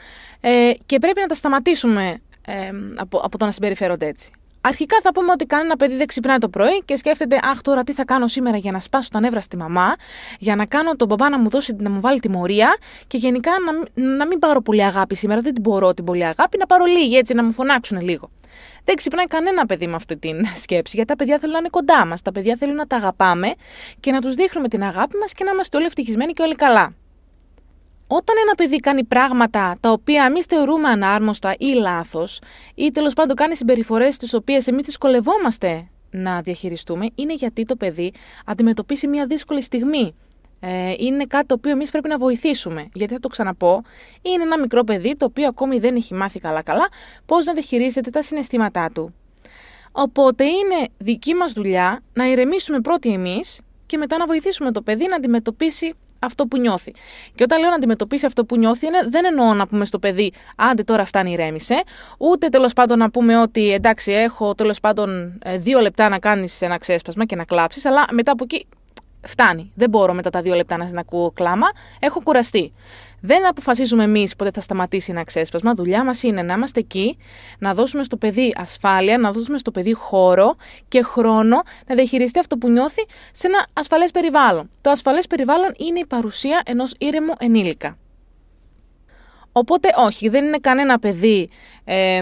ε, 0.40 0.72
και 0.86 0.98
πρέπει 0.98 1.20
να 1.20 1.26
τα 1.26 1.34
σταματήσουμε 1.34 2.20
ε, 2.46 2.70
από, 2.96 3.18
από 3.18 3.38
το 3.38 3.44
να 3.44 3.50
συμπεριφέρονται 3.50 4.06
έτσι. 4.06 4.30
Αρχικά 4.66 4.96
θα 5.02 5.12
πούμε 5.12 5.32
ότι 5.32 5.44
κανένα 5.44 5.76
παιδί 5.76 5.96
δεν 5.96 6.06
ξυπνάει 6.06 6.38
το 6.38 6.48
πρωί 6.48 6.82
και 6.84 6.96
σκέφτεται 6.96 7.38
Αχ, 7.42 7.60
τώρα 7.60 7.82
τι 7.82 7.92
θα 7.92 8.04
κάνω 8.04 8.28
σήμερα 8.28 8.56
για 8.56 8.72
να 8.72 8.80
σπάσω 8.80 9.08
τα 9.12 9.20
νεύρα 9.20 9.40
στη 9.40 9.56
μαμά, 9.56 9.94
για 10.38 10.56
να 10.56 10.66
κάνω 10.66 10.96
τον 10.96 11.08
μπαμπά 11.08 11.28
να 11.28 11.38
μου 11.38 11.48
δώσει 11.48 11.76
να 11.78 11.90
μου 11.90 12.00
βάλει 12.00 12.20
τιμωρία 12.20 12.76
και 13.06 13.16
γενικά 13.16 13.50
να, 13.94 14.02
να 14.16 14.26
μην 14.26 14.38
πάρω 14.38 14.60
πολύ 14.62 14.84
αγάπη 14.84 15.14
σήμερα. 15.14 15.40
Δεν 15.40 15.52
την 15.54 15.62
μπορώ 15.62 15.94
την 15.94 16.04
πολύ 16.04 16.24
αγάπη, 16.24 16.58
να 16.58 16.66
πάρω 16.66 16.84
λίγη 16.84 17.16
έτσι, 17.16 17.34
να 17.34 17.44
μου 17.44 17.52
φωνάξουν 17.52 18.00
λίγο. 18.00 18.30
Δεν 18.84 18.94
ξυπνάει 18.94 19.26
κανένα 19.26 19.66
παιδί 19.66 19.86
με 19.86 19.94
αυτή 19.94 20.16
την 20.16 20.46
σκέψη, 20.62 20.96
γιατί 20.96 21.10
τα 21.10 21.16
παιδιά 21.16 21.38
θέλουν 21.38 21.52
να 21.52 21.58
είναι 21.58 21.68
κοντά 21.70 22.06
μας. 22.06 22.22
Τα 22.22 22.32
παιδιά 22.32 22.56
θέλουν 22.58 22.74
να 22.74 22.86
τα 22.86 22.96
αγαπάμε 22.96 23.54
και 24.00 24.12
να 24.12 24.20
τους 24.20 24.34
δείχνουμε 24.34 24.68
την 24.68 24.82
αγάπη 24.82 25.16
μας 25.16 25.32
και 25.32 25.44
να 25.44 25.50
είμαστε 25.50 25.76
όλοι 25.76 25.86
ευτυχισμένοι 25.86 26.32
και 26.32 26.42
όλοι 26.42 26.54
καλά. 26.54 26.94
Όταν 28.06 28.36
ένα 28.42 28.54
παιδί 28.54 28.76
κάνει 28.76 29.04
πράγματα 29.04 29.76
τα 29.80 29.90
οποία 29.90 30.24
εμείς 30.24 30.44
θεωρούμε 30.44 30.88
ανάρμοστα 30.88 31.54
ή 31.58 31.66
λάθος, 31.66 32.40
ή 32.74 32.90
τέλος 32.90 33.14
πάντων 33.14 33.36
κάνει 33.36 33.56
συμπεριφορές 33.56 34.16
τις 34.16 34.34
οποίες 34.34 34.66
εμείς 34.66 34.84
δυσκολευόμαστε 34.84 35.88
να 36.10 36.40
διαχειριστούμε, 36.40 37.06
είναι 37.14 37.34
γιατί 37.34 37.64
το 37.64 37.76
παιδί 37.76 38.12
αντιμετωπίσει 38.44 39.06
μια 39.06 39.26
δύσκολη 39.26 39.62
στιγμή. 39.62 40.14
Ε, 40.60 40.94
είναι 40.98 41.24
κάτι 41.24 41.46
το 41.46 41.54
οποίο 41.54 41.70
εμείς 41.70 41.90
πρέπει 41.90 42.08
να 42.08 42.18
βοηθήσουμε. 42.18 42.88
Γιατί 42.94 43.12
θα 43.12 43.20
το 43.20 43.28
ξαναπώ, 43.28 43.82
είναι 44.22 44.42
ένα 44.42 44.58
μικρό 44.58 44.84
παιδί 44.84 45.16
το 45.16 45.24
οποίο 45.24 45.48
ακόμη 45.48 45.78
δεν 45.78 45.96
έχει 45.96 46.14
μάθει 46.14 46.38
καλά-καλά 46.38 46.88
πώς 47.26 47.44
να 47.44 47.52
διαχειρίζεται 47.52 48.10
τα 48.10 48.22
συναισθήματά 48.22 48.90
του. 48.94 49.14
Οπότε 49.92 50.44
είναι 50.44 50.88
δική 50.98 51.34
μας 51.34 51.52
δουλειά 51.52 52.00
να 52.12 52.26
ηρεμήσουμε 52.26 52.80
πρώτοι 52.80 53.12
εμείς 53.12 53.60
και 53.86 53.96
μετά 53.96 54.18
να 54.18 54.26
βοηθήσουμε 54.26 54.72
το 54.72 54.82
παιδί 54.82 55.06
να 55.08 55.16
αντιμετωπίσει 55.16 55.94
αυτό 56.18 56.46
που 56.46 56.58
νιώθει. 56.58 56.92
Και 57.34 57.42
όταν 57.42 57.60
λέω 57.60 57.68
να 57.68 57.74
αντιμετωπίσει 57.74 58.26
αυτό 58.26 58.44
που 58.44 58.56
νιώθει, 58.56 58.86
είναι, 58.86 58.98
δεν 59.08 59.24
εννοώ 59.24 59.54
να 59.54 59.66
πούμε 59.66 59.84
στο 59.84 59.98
παιδί, 59.98 60.32
άντε 60.56 60.82
τώρα 60.82 61.04
φτάνει, 61.04 61.32
ηρέμησε. 61.32 61.82
Ούτε 62.18 62.48
τέλος 62.48 62.72
πάντων 62.72 62.98
να 62.98 63.10
πούμε 63.10 63.40
ότι 63.40 63.72
εντάξει, 63.72 64.12
έχω 64.12 64.54
τέλος 64.54 64.80
πάντων 64.80 65.38
ε, 65.44 65.58
δύο 65.58 65.80
λεπτά 65.80 66.08
να 66.08 66.18
κάνεις 66.18 66.62
ένα 66.62 66.78
ξέσπασμα 66.78 67.24
και 67.24 67.36
να 67.36 67.44
κλάψεις, 67.44 67.84
αλλά 67.84 68.06
μετά 68.10 68.32
από 68.32 68.44
εκεί 68.44 68.66
φτάνει. 69.26 69.72
Δεν 69.74 69.90
μπορώ 69.90 70.14
μετά 70.14 70.30
τα 70.30 70.42
δύο 70.42 70.54
λεπτά 70.54 70.76
να 70.76 71.00
ακούω 71.00 71.30
κλάμα. 71.30 71.66
Έχω 71.98 72.20
κουραστεί. 72.22 72.72
Δεν 73.26 73.46
αποφασίζουμε 73.46 74.04
εμείς 74.04 74.36
πότε 74.36 74.50
θα 74.54 74.60
σταματήσει 74.60 75.10
ένα 75.10 75.24
ξέσπασμα. 75.24 75.74
Δουλειά 75.74 76.04
μας 76.04 76.22
είναι 76.22 76.42
να 76.42 76.54
είμαστε 76.54 76.80
εκεί, 76.80 77.18
να 77.58 77.74
δώσουμε 77.74 78.04
στο 78.04 78.16
παιδί 78.16 78.54
ασφάλεια, 78.56 79.18
να 79.18 79.32
δώσουμε 79.32 79.58
στο 79.58 79.70
παιδί 79.70 79.92
χώρο 79.92 80.56
και 80.88 81.02
χρόνο 81.02 81.62
να 81.86 81.94
διαχειριστεί 81.94 82.38
αυτό 82.38 82.56
που 82.56 82.70
νιώθει 82.70 83.06
σε 83.32 83.46
ένα 83.46 83.66
ασφαλές 83.72 84.10
περιβάλλον. 84.10 84.70
Το 84.80 84.90
ασφαλές 84.90 85.26
περιβάλλον 85.26 85.74
είναι 85.76 85.98
η 85.98 86.06
παρουσία 86.08 86.62
ενός 86.66 86.94
ήρεμου 86.98 87.32
ενήλικα. 87.38 87.96
Οπότε 89.56 89.88
όχι, 89.96 90.28
δεν 90.28 90.44
είναι 90.44 90.58
κανένα 90.58 90.98
παιδί 90.98 91.48
ε, 91.84 92.20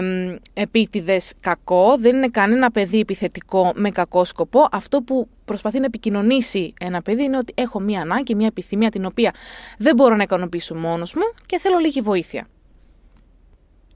επίτηδες 0.53 1.33
κακό, 1.39 1.97
δεν 1.97 2.15
είναι 2.15 2.27
κανένα 2.27 2.71
παιδί 2.71 2.99
επιθετικό 2.99 3.71
με 3.75 3.89
κακό 3.89 4.25
σκοπό. 4.25 4.67
Αυτό 4.71 5.01
που 5.01 5.27
προσπαθεί 5.45 5.79
να 5.79 5.85
επικοινωνήσει 5.85 6.73
ένα 6.79 7.01
παιδί 7.01 7.23
είναι 7.23 7.37
ότι 7.37 7.53
έχω 7.57 7.79
μία 7.79 8.01
ανάγκη, 8.01 8.35
μία 8.35 8.47
επιθυμία 8.47 8.89
την 8.89 9.05
οποία 9.05 9.33
δεν 9.77 9.95
μπορώ 9.95 10.15
να 10.15 10.23
ικανοποιήσω 10.23 10.75
μόνος 10.75 11.13
μου 11.13 11.23
και 11.45 11.59
θέλω 11.59 11.77
λίγη 11.77 12.01
βοήθεια. 12.01 12.47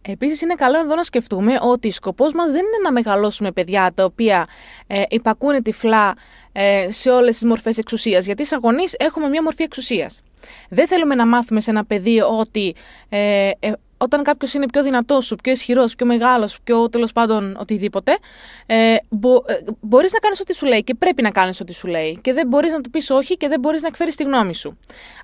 Επίσης, 0.01 0.41
είναι 0.41 0.55
καλό 0.55 0.79
εδώ 0.79 0.95
να 0.95 1.03
σκεφτούμε 1.03 1.57
ότι 1.61 1.91
σκοπός 1.91 2.33
μας 2.33 2.45
δεν 2.51 2.59
είναι 2.59 2.77
να 2.83 2.91
μεγαλώσουμε 2.91 3.51
παιδιά 3.51 3.91
τα 3.95 4.03
οποία 4.03 4.47
ε, 4.87 5.03
υπακούνε 5.09 5.61
τυφλά 5.61 6.15
ε, 6.51 6.87
σε 6.91 7.09
όλες 7.09 7.37
τις 7.37 7.45
μορφές 7.45 7.77
εξουσίας. 7.77 8.25
Γιατί 8.25 8.45
σαν 8.45 8.59
γονείς 8.59 8.95
έχουμε 8.99 9.27
μια 9.27 9.43
μορφή 9.43 9.63
εξουσίας. 9.63 10.21
Δεν 10.69 10.87
θέλουμε 10.87 11.15
να 11.15 11.25
μάθουμε 11.25 11.61
σε 11.61 11.69
ένα 11.69 11.85
παιδί 11.85 12.21
ότι 12.21 12.75
ε, 13.09 13.51
ε, 13.59 13.71
όταν 13.97 14.23
κάποιος 14.23 14.53
είναι 14.53 14.65
πιο 14.65 14.83
δυνατός 14.83 15.25
σου, 15.25 15.35
πιο 15.35 15.51
ισχυρός, 15.51 15.95
πιο 15.95 16.05
μεγάλος, 16.05 16.59
πιο 16.63 16.89
τέλος 16.89 17.11
πάντων 17.11 17.57
οτιδήποτε, 17.59 18.17
ε, 18.65 18.95
μπο, 19.09 19.35
ε, 19.35 19.59
μπορείς 19.79 20.11
να 20.11 20.19
κάνεις 20.19 20.39
ό,τι 20.39 20.55
σου 20.55 20.65
λέει 20.65 20.83
και 20.83 20.93
πρέπει 20.93 21.21
να 21.21 21.29
κάνεις 21.29 21.61
ό,τι 21.61 21.73
σου 21.73 21.87
λέει. 21.87 22.19
Και 22.21 22.33
δεν 22.33 22.47
μπορείς 22.47 22.73
να 22.73 22.81
του 22.81 22.89
πεις 22.89 23.09
όχι 23.09 23.37
και 23.37 23.47
δεν 23.47 23.59
μπορείς 23.59 23.81
να 23.81 23.87
εκφέρεις 23.87 24.15
τη 24.15 24.23
γνώμη 24.23 24.55
σου. 24.55 24.77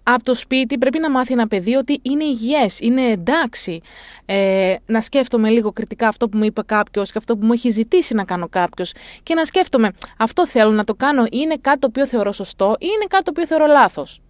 Από 0.03 0.24
το 0.24 0.36
σπίτι 0.36 0.77
πρέπει 0.77 1.00
να 1.00 1.12
μάθει 1.12 1.34
ένα 1.34 1.48
παιδί 1.48 1.75
ότι 1.75 2.00
είναι 2.01 2.24
υγιές, 2.24 2.79
είναι 2.79 3.01
εντάξει. 3.01 3.82
Ε, 4.25 4.75
να 4.86 5.01
σκέφτομαι 5.01 5.50
λίγο 5.50 5.72
κριτικά 5.72 6.08
αυτό 6.08 6.29
που 6.29 6.38
μου 6.38 6.43
είπε 6.43 6.62
κάποιος 6.65 7.12
και 7.12 7.17
αυτό 7.17 7.38
που 7.38 7.46
μου 7.46 7.53
έχει 7.53 7.70
ζητήσει 7.70 8.13
να 8.13 8.24
κάνω 8.24 8.48
κάποιος. 8.50 8.93
Και 9.24 9.34
να 9.34 9.46
σκέφτομαι, 9.46 9.91
αυτό 10.17 10.48
θέλω 10.48 10.72
να 10.72 10.84
το 10.84 10.93
κάνω, 10.93 11.25
είναι 11.32 11.55
κάτι 11.62 11.79
το 11.79 11.88
οποίο 11.88 12.08
θεωρώ 12.08 12.32
σωστό 12.32 12.75
ή 12.79 12.88
είναι 12.96 13.05
κάτι 13.10 13.24
το 13.24 13.32
οποίο 13.34 13.48
θεωρώ 13.48 13.65
λάθος. 13.65 14.22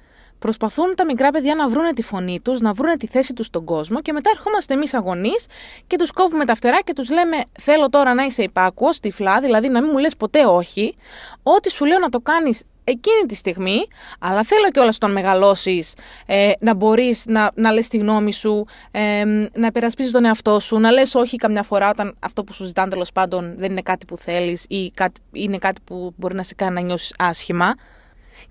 Προσπαθούν 0.44 0.96
τα 0.96 1.06
μικρά 1.06 1.32
παιδιά 1.32 1.56
να 1.56 1.70
βρούνε 1.70 1.94
τη 1.94 2.02
φωνή 2.02 2.40
τους, 2.40 2.60
να 2.60 2.74
βρούνε 2.74 2.98
τη 2.98 3.08
θέση 3.08 3.34
τους 3.34 3.46
στον 3.46 3.66
κόσμο 3.66 4.02
και 4.02 4.14
μετά 4.14 4.30
ερχόμαστε 4.34 4.74
εμείς 4.74 4.94
αγωνείς 4.94 5.46
και 5.88 5.98
τους 5.98 6.12
κόβουμε 6.12 6.46
τα 6.46 6.56
φτερά 6.56 6.82
και 6.82 6.94
τους 6.94 7.10
λέμε: 7.10 7.38
Θέλω 7.60 7.90
τώρα 7.90 8.14
να 8.14 8.24
είσαι 8.24 8.44
υπάκουο, 8.44 8.90
τυφλά, 9.02 9.40
δηλαδή 9.40 9.70
να 9.70 9.82
μην 9.82 9.90
μου 9.94 9.98
λες 9.98 10.16
ποτέ 10.16 10.46
όχι. 10.46 10.96
Ό,τι 11.44 11.72
σου 11.72 11.86
λέω 11.86 12.00
να 12.00 12.10
το 12.10 12.20
κάνεις 12.20 12.64
εκείνη 12.84 13.26
τη 13.28 13.36
στιγμή, 13.36 13.88
αλλά 14.20 14.44
θέλω 14.44 14.70
και 14.72 14.80
όλα 14.80 14.92
όταν 14.96 15.12
μεγαλώσεις 15.12 15.94
ε, 16.26 16.52
να 16.60 16.74
μπορείς 16.74 17.26
να, 17.26 17.52
να 17.56 17.72
λες 17.72 17.88
τη 17.88 17.98
γνώμη 17.98 18.34
σου, 18.34 18.66
ε, 18.92 19.24
να 19.54 19.68
υπερασπίζεις 19.68 20.12
τον 20.12 20.26
εαυτό 20.26 20.60
σου, 20.60 20.78
να 20.80 20.92
λες 20.92 21.16
όχι 21.16 21.38
καμιά 21.38 21.64
φορά 21.64 21.90
όταν 21.90 22.16
αυτό 22.20 22.44
που 22.44 22.54
σου 22.54 22.66
ζητάνε 22.66 22.90
τέλος 22.90 23.12
πάντων 23.12 23.54
δεν 23.58 23.72
είναι 23.72 23.82
κάτι 23.82 24.06
που 24.06 24.18
θέλεις 24.18 24.66
ή 24.68 24.92
κάτι, 24.92 25.22
είναι 25.32 25.58
κάτι 25.58 25.82
που 25.84 26.14
μπορεί 26.18 26.36
να 26.36 26.44
σε 26.44 26.54
κάνει 26.56 26.74
να 26.74 26.82
νιώσεις 26.82 27.14
άσχημα. 27.18 27.76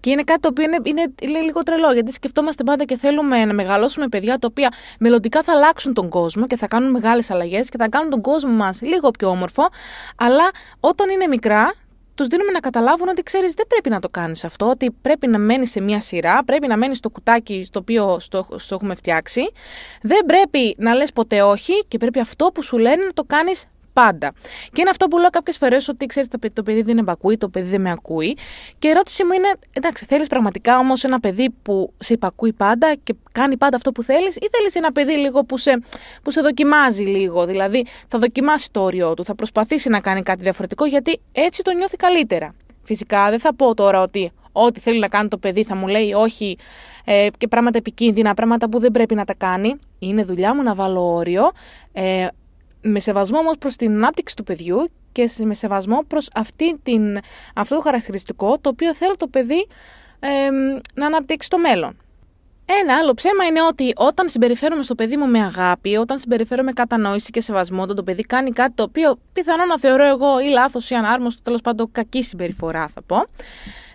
Και 0.03 0.11
είναι 0.11 0.23
κάτι 0.23 0.41
το 0.41 0.49
οποίο 0.49 0.65
είναι, 0.65 0.79
είναι, 0.83 1.13
είναι 1.21 1.41
λίγο 1.41 1.63
τρελό, 1.63 1.93
γιατί 1.93 2.13
σκεφτόμαστε 2.13 2.65
πάντα 2.65 2.85
και 2.85 2.97
θέλουμε 2.97 3.45
να 3.45 3.53
μεγαλώσουμε 3.53 4.09
παιδιά 4.09 4.39
τα 4.39 4.47
οποία 4.51 4.73
μελλοντικά 4.99 5.43
θα 5.43 5.53
αλλάξουν 5.53 5.95
τον 5.95 6.09
κόσμο 6.09 6.47
και 6.47 6.57
θα 6.57 6.67
κάνουν 6.67 6.91
μεγάλες 6.91 7.31
αλλαγές 7.31 7.69
και 7.69 7.77
θα 7.79 7.89
κάνουν 7.89 8.11
τον 8.11 8.21
κόσμο 8.21 8.53
μας 8.53 8.81
λίγο 8.81 9.11
πιο 9.11 9.29
όμορφο. 9.29 9.69
Αλλά 10.17 10.51
όταν 10.81 11.11
είναι 11.11 11.27
μικρά, 11.27 11.75
τους 12.15 12.27
δίνουμε 12.27 12.51
να 12.51 12.61
καταλάβουν 12.61 13.09
ότι 13.09 13.23
ξέρεις, 13.23 13.55
δεν 13.55 13.67
πρέπει 13.67 13.91
να 13.91 14.01
το 14.01 14.09
κάνεις 14.09 14.45
αυτό, 14.45 14.69
ότι 14.69 14.91
πρέπει 14.91 15.27
να 15.27 15.39
μένεις 15.39 15.71
σε 15.71 15.81
μια 15.81 16.01
σειρά, 16.01 16.45
πρέπει 16.45 16.67
να 16.67 16.77
μένεις 16.77 16.99
στο 16.99 17.11
κουτάκι 17.11 17.65
στο 17.65 17.79
οποίο 17.79 18.19
στο, 18.19 18.47
στο 18.57 18.75
έχουμε 18.75 18.95
φτιάξει. 18.95 19.41
Δεν 20.03 20.25
πρέπει 20.27 20.75
να 20.79 20.95
λες 20.95 21.13
ποτέ 21.13 21.43
όχι 21.43 21.85
και 21.89 21.99
πρέπει 21.99 22.21
αυτό 22.21 22.47
που 22.55 22.63
σου 22.63 22.79
λένε 22.79 23.05
να 23.05 23.13
το 23.13 23.25
κάνεις 23.25 23.67
πάντα. 23.93 24.33
Και 24.73 24.81
είναι 24.81 24.91
αυτό 24.91 25.07
που 25.07 25.19
λέω 25.19 25.29
κάποιες 25.31 25.57
φορές 25.57 25.89
ότι 25.89 26.07
ξέρεις, 26.07 26.29
το 26.53 26.63
παιδί 26.63 26.83
δεν 26.83 27.05
με 27.05 27.11
ακούει, 27.11 27.37
το 27.37 27.49
παιδί 27.49 27.69
δεν 27.69 27.81
με 27.81 27.91
ακούει. 27.91 28.37
Και 28.79 28.89
η 28.89 28.91
ερώτηση 28.91 29.25
μου 29.25 29.33
είναι, 29.33 29.53
εντάξει, 29.73 30.05
θέλεις 30.05 30.27
πραγματικά 30.27 30.79
όμως 30.79 31.05
ένα 31.05 31.21
παιδί 31.21 31.51
που 31.63 31.93
σε 31.99 32.13
υπακούει 32.13 32.53
πάντα 32.53 32.95
και 33.03 33.15
κάνει 33.33 33.57
πάντα 33.57 33.77
αυτό 33.77 33.93
που 33.93 34.03
θέλεις, 34.03 34.37
ή 34.37 34.49
θέλεις 34.51 34.75
ένα 34.75 34.93
παιδί 34.93 35.13
λίγο 35.13 35.45
που 35.45 35.59
σε, 35.59 35.83
που 36.23 36.31
σε 36.31 36.41
δοκιμάζει 36.41 37.03
λίγο. 37.03 37.47
Δηλαδή, 37.47 37.87
θα 38.09 38.19
δοκιμάσει 38.19 38.71
το 38.71 38.83
όριό 38.83 39.15
του, 39.15 39.25
θα 39.25 39.35
προσπαθήσει 39.35 39.89
να 39.89 40.01
κάνει 40.01 40.23
κάτι 40.23 40.43
διαφορετικό, 40.43 40.85
γιατί 40.85 41.21
έτσι 41.33 41.63
το 41.63 41.73
νιώθει 41.73 41.97
καλύτερα. 41.97 42.55
Φυσικά 42.85 43.31
δεν 43.31 43.41
θα 43.41 43.55
πω 43.55 43.75
τώρα 43.75 44.03
ότι 44.03 44.33
ό,τι 44.53 44.81
θέλει 44.81 44.99
να 44.99 45.09
κάνει 45.09 45.29
το 45.29 45.39
παιδί 45.39 45.65
θα 45.65 45.77
μου 45.77 45.87
λέει 45.87 46.13
όχι 46.13 46.59
ε, 47.05 47.27
και 47.39 47.49
πράγματα 47.49 47.79
επικίνδυνα, 47.79 48.35
πράγματα 48.35 48.69
που 48.69 48.79
δεν 48.79 48.91
πρέπει 48.91 49.15
να 49.15 49.25
τα 49.25 49.35
κάνει. 49.35 49.79
Είναι 49.99 50.25
δουλειά 50.25 50.55
μου 50.55 50.63
να 50.63 50.75
βάλω 50.75 51.15
όριο. 51.15 51.51
Ε, 51.93 52.27
με 52.83 53.01
σεβασμό 53.01 53.39
όμως 53.39 53.59
προς 53.59 53.77
την 53.77 53.93
ανάπτυξη 53.93 54.37
του 54.37 54.45
παιδιού 54.45 54.91
και 55.13 55.31
με 55.39 55.55
σεβασμό 55.55 56.05
προς 56.07 56.29
αυτή 56.35 56.79
την, 56.83 57.19
αυτό 57.55 57.75
το 57.75 57.81
χαρακτηριστικό 57.81 58.59
το 58.59 58.69
οποίο 58.69 58.95
θέλω 58.95 59.17
το 59.17 59.27
παιδί 59.27 59.67
να 60.95 61.07
αναπτύξει 61.07 61.47
στο 61.47 61.59
μέλλον. 61.59 61.97
Ένα 62.81 62.97
άλλο 62.97 63.15
ψέμα 63.15 63.45
είναι 63.45 63.63
ότι 63.63 63.93
όταν 63.97 64.29
συμπεριφέρομαι 64.29 64.83
στο 64.83 64.95
παιδί 64.95 65.17
μου 65.17 65.27
με 65.27 65.41
αγάπη, 65.41 65.97
όταν 65.97 66.19
συμπεριφέρομαι 66.19 66.67
με 66.67 66.73
κατανόηση 66.73 67.31
και 67.31 67.41
σεβασμό, 67.41 67.83
όταν 67.83 67.97
το 67.97 68.03
παιδί 68.03 68.23
κάνει 68.23 68.51
κάτι 68.51 68.73
το 68.75 68.83
οποίο 68.83 69.19
πιθανό 69.33 69.65
να 69.65 69.79
θεωρώ 69.79 70.05
εγώ 70.05 70.41
ή 70.41 70.49
λάθος 70.49 70.91
ή 70.91 70.95
ανάρμοστο, 70.95 71.43
τέλος 71.43 71.61
πάντων 71.61 71.89
κακή 71.93 72.23
συμπεριφορά 72.23 72.89
θα 72.89 73.03
πω, 73.03 73.17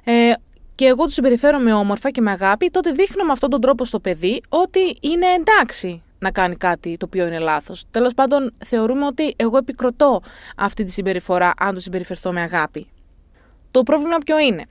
ε, 0.03 0.31
και 0.75 0.85
εγώ 0.85 1.03
του 1.03 1.11
συμπεριφέρομαι 1.11 1.73
όμορφα 1.73 2.09
και 2.09 2.21
με 2.21 2.31
αγάπη, 2.31 2.69
τότε 2.69 2.91
δείχνω 2.91 3.23
με 3.23 3.31
αυτόν 3.31 3.49
τον 3.49 3.61
τρόπο 3.61 3.85
στο 3.85 3.99
παιδί 3.99 4.41
ότι 4.49 4.97
είναι 5.01 5.25
εντάξει 5.37 6.01
να 6.19 6.31
κάνει 6.31 6.55
κάτι 6.55 6.97
το 6.97 7.05
οποίο 7.05 7.27
είναι 7.27 7.39
λάθος. 7.39 7.83
Τέλος 7.91 8.13
πάντων, 8.13 8.53
θεωρούμε 8.65 9.05
ότι 9.05 9.33
εγώ 9.35 9.57
επικροτώ 9.57 10.21
αυτή 10.57 10.83
τη 10.83 10.91
συμπεριφορά 10.91 11.53
αν 11.57 11.73
του 11.73 11.81
συμπεριφερθώ 11.81 12.31
με 12.31 12.41
αγάπη. 12.41 12.87
Το 13.71 13.83
πρόβλημα 13.83 14.17
ποιο 14.17 14.39
είναι; 14.39 14.63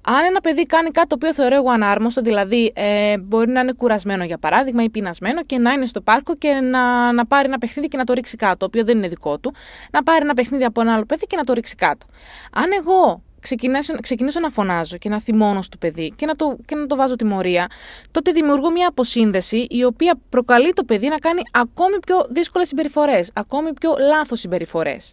Αν 0.00 0.24
ένα 0.24 0.40
παιδί 0.40 0.66
κάνει 0.66 0.90
κάτι 0.90 1.06
το 1.06 1.14
οποίο 1.14 1.34
θεωρώ 1.34 1.54
εγώ 1.54 1.70
ανάρμοστο, 1.70 2.20
δηλαδή 2.20 2.72
ε, 2.74 3.18
μπορεί 3.18 3.50
να 3.50 3.60
είναι 3.60 3.72
κουρασμένο 3.72 4.24
για 4.24 4.38
παράδειγμα 4.38 4.82
ή 4.82 4.90
πεινασμένο 4.90 5.44
και 5.44 5.58
να 5.58 5.72
είναι 5.72 5.86
στο 5.86 6.00
πάρκο 6.00 6.36
και 6.36 6.52
να, 6.52 7.12
να 7.12 7.26
πάρει 7.26 7.48
ένα 7.48 7.58
παιχνίδι 7.58 7.88
και 7.88 7.96
να 7.96 8.04
το 8.04 8.12
ρίξει 8.12 8.36
κάτω, 8.36 8.56
το 8.56 8.64
οποίο 8.64 8.84
δεν 8.84 8.96
είναι 8.96 9.08
δικό 9.08 9.38
του, 9.38 9.54
να 9.90 10.02
πάρει 10.02 10.24
ένα 10.24 10.34
παιχνίδι 10.34 10.64
από 10.64 10.80
ένα 10.80 10.94
άλλο 10.94 11.04
παιδί 11.04 11.26
και 11.26 11.36
να 11.36 11.44
το 11.44 11.52
ρίξει 11.52 11.74
κάτω. 11.74 12.06
Αν 12.52 12.70
εγώ 12.80 13.22
ξεκινήσω, 13.42 13.94
ξεκινήσω 14.00 14.40
να 14.40 14.50
φωνάζω 14.50 14.96
και 14.96 15.08
να 15.08 15.20
θυμώνω 15.20 15.62
στο 15.62 15.76
παιδί 15.76 16.12
και 16.16 16.26
να, 16.26 16.36
το, 16.36 16.56
και 16.64 16.74
να 16.74 16.86
το 16.86 16.96
βάζω 16.96 17.16
τιμωρία, 17.16 17.66
τότε 18.10 18.32
δημιουργώ 18.32 18.70
μια 18.70 18.88
αποσύνδεση 18.88 19.66
η 19.70 19.84
οποία 19.84 20.18
προκαλεί 20.28 20.72
το 20.72 20.84
παιδί 20.84 21.08
να 21.08 21.16
κάνει 21.16 21.40
ακόμη 21.52 21.98
πιο 22.06 22.26
δύσκολες 22.30 22.68
συμπεριφορές, 22.68 23.30
ακόμη 23.32 23.72
πιο 23.72 23.94
λάθος 23.98 24.40
συμπεριφορές. 24.40 25.12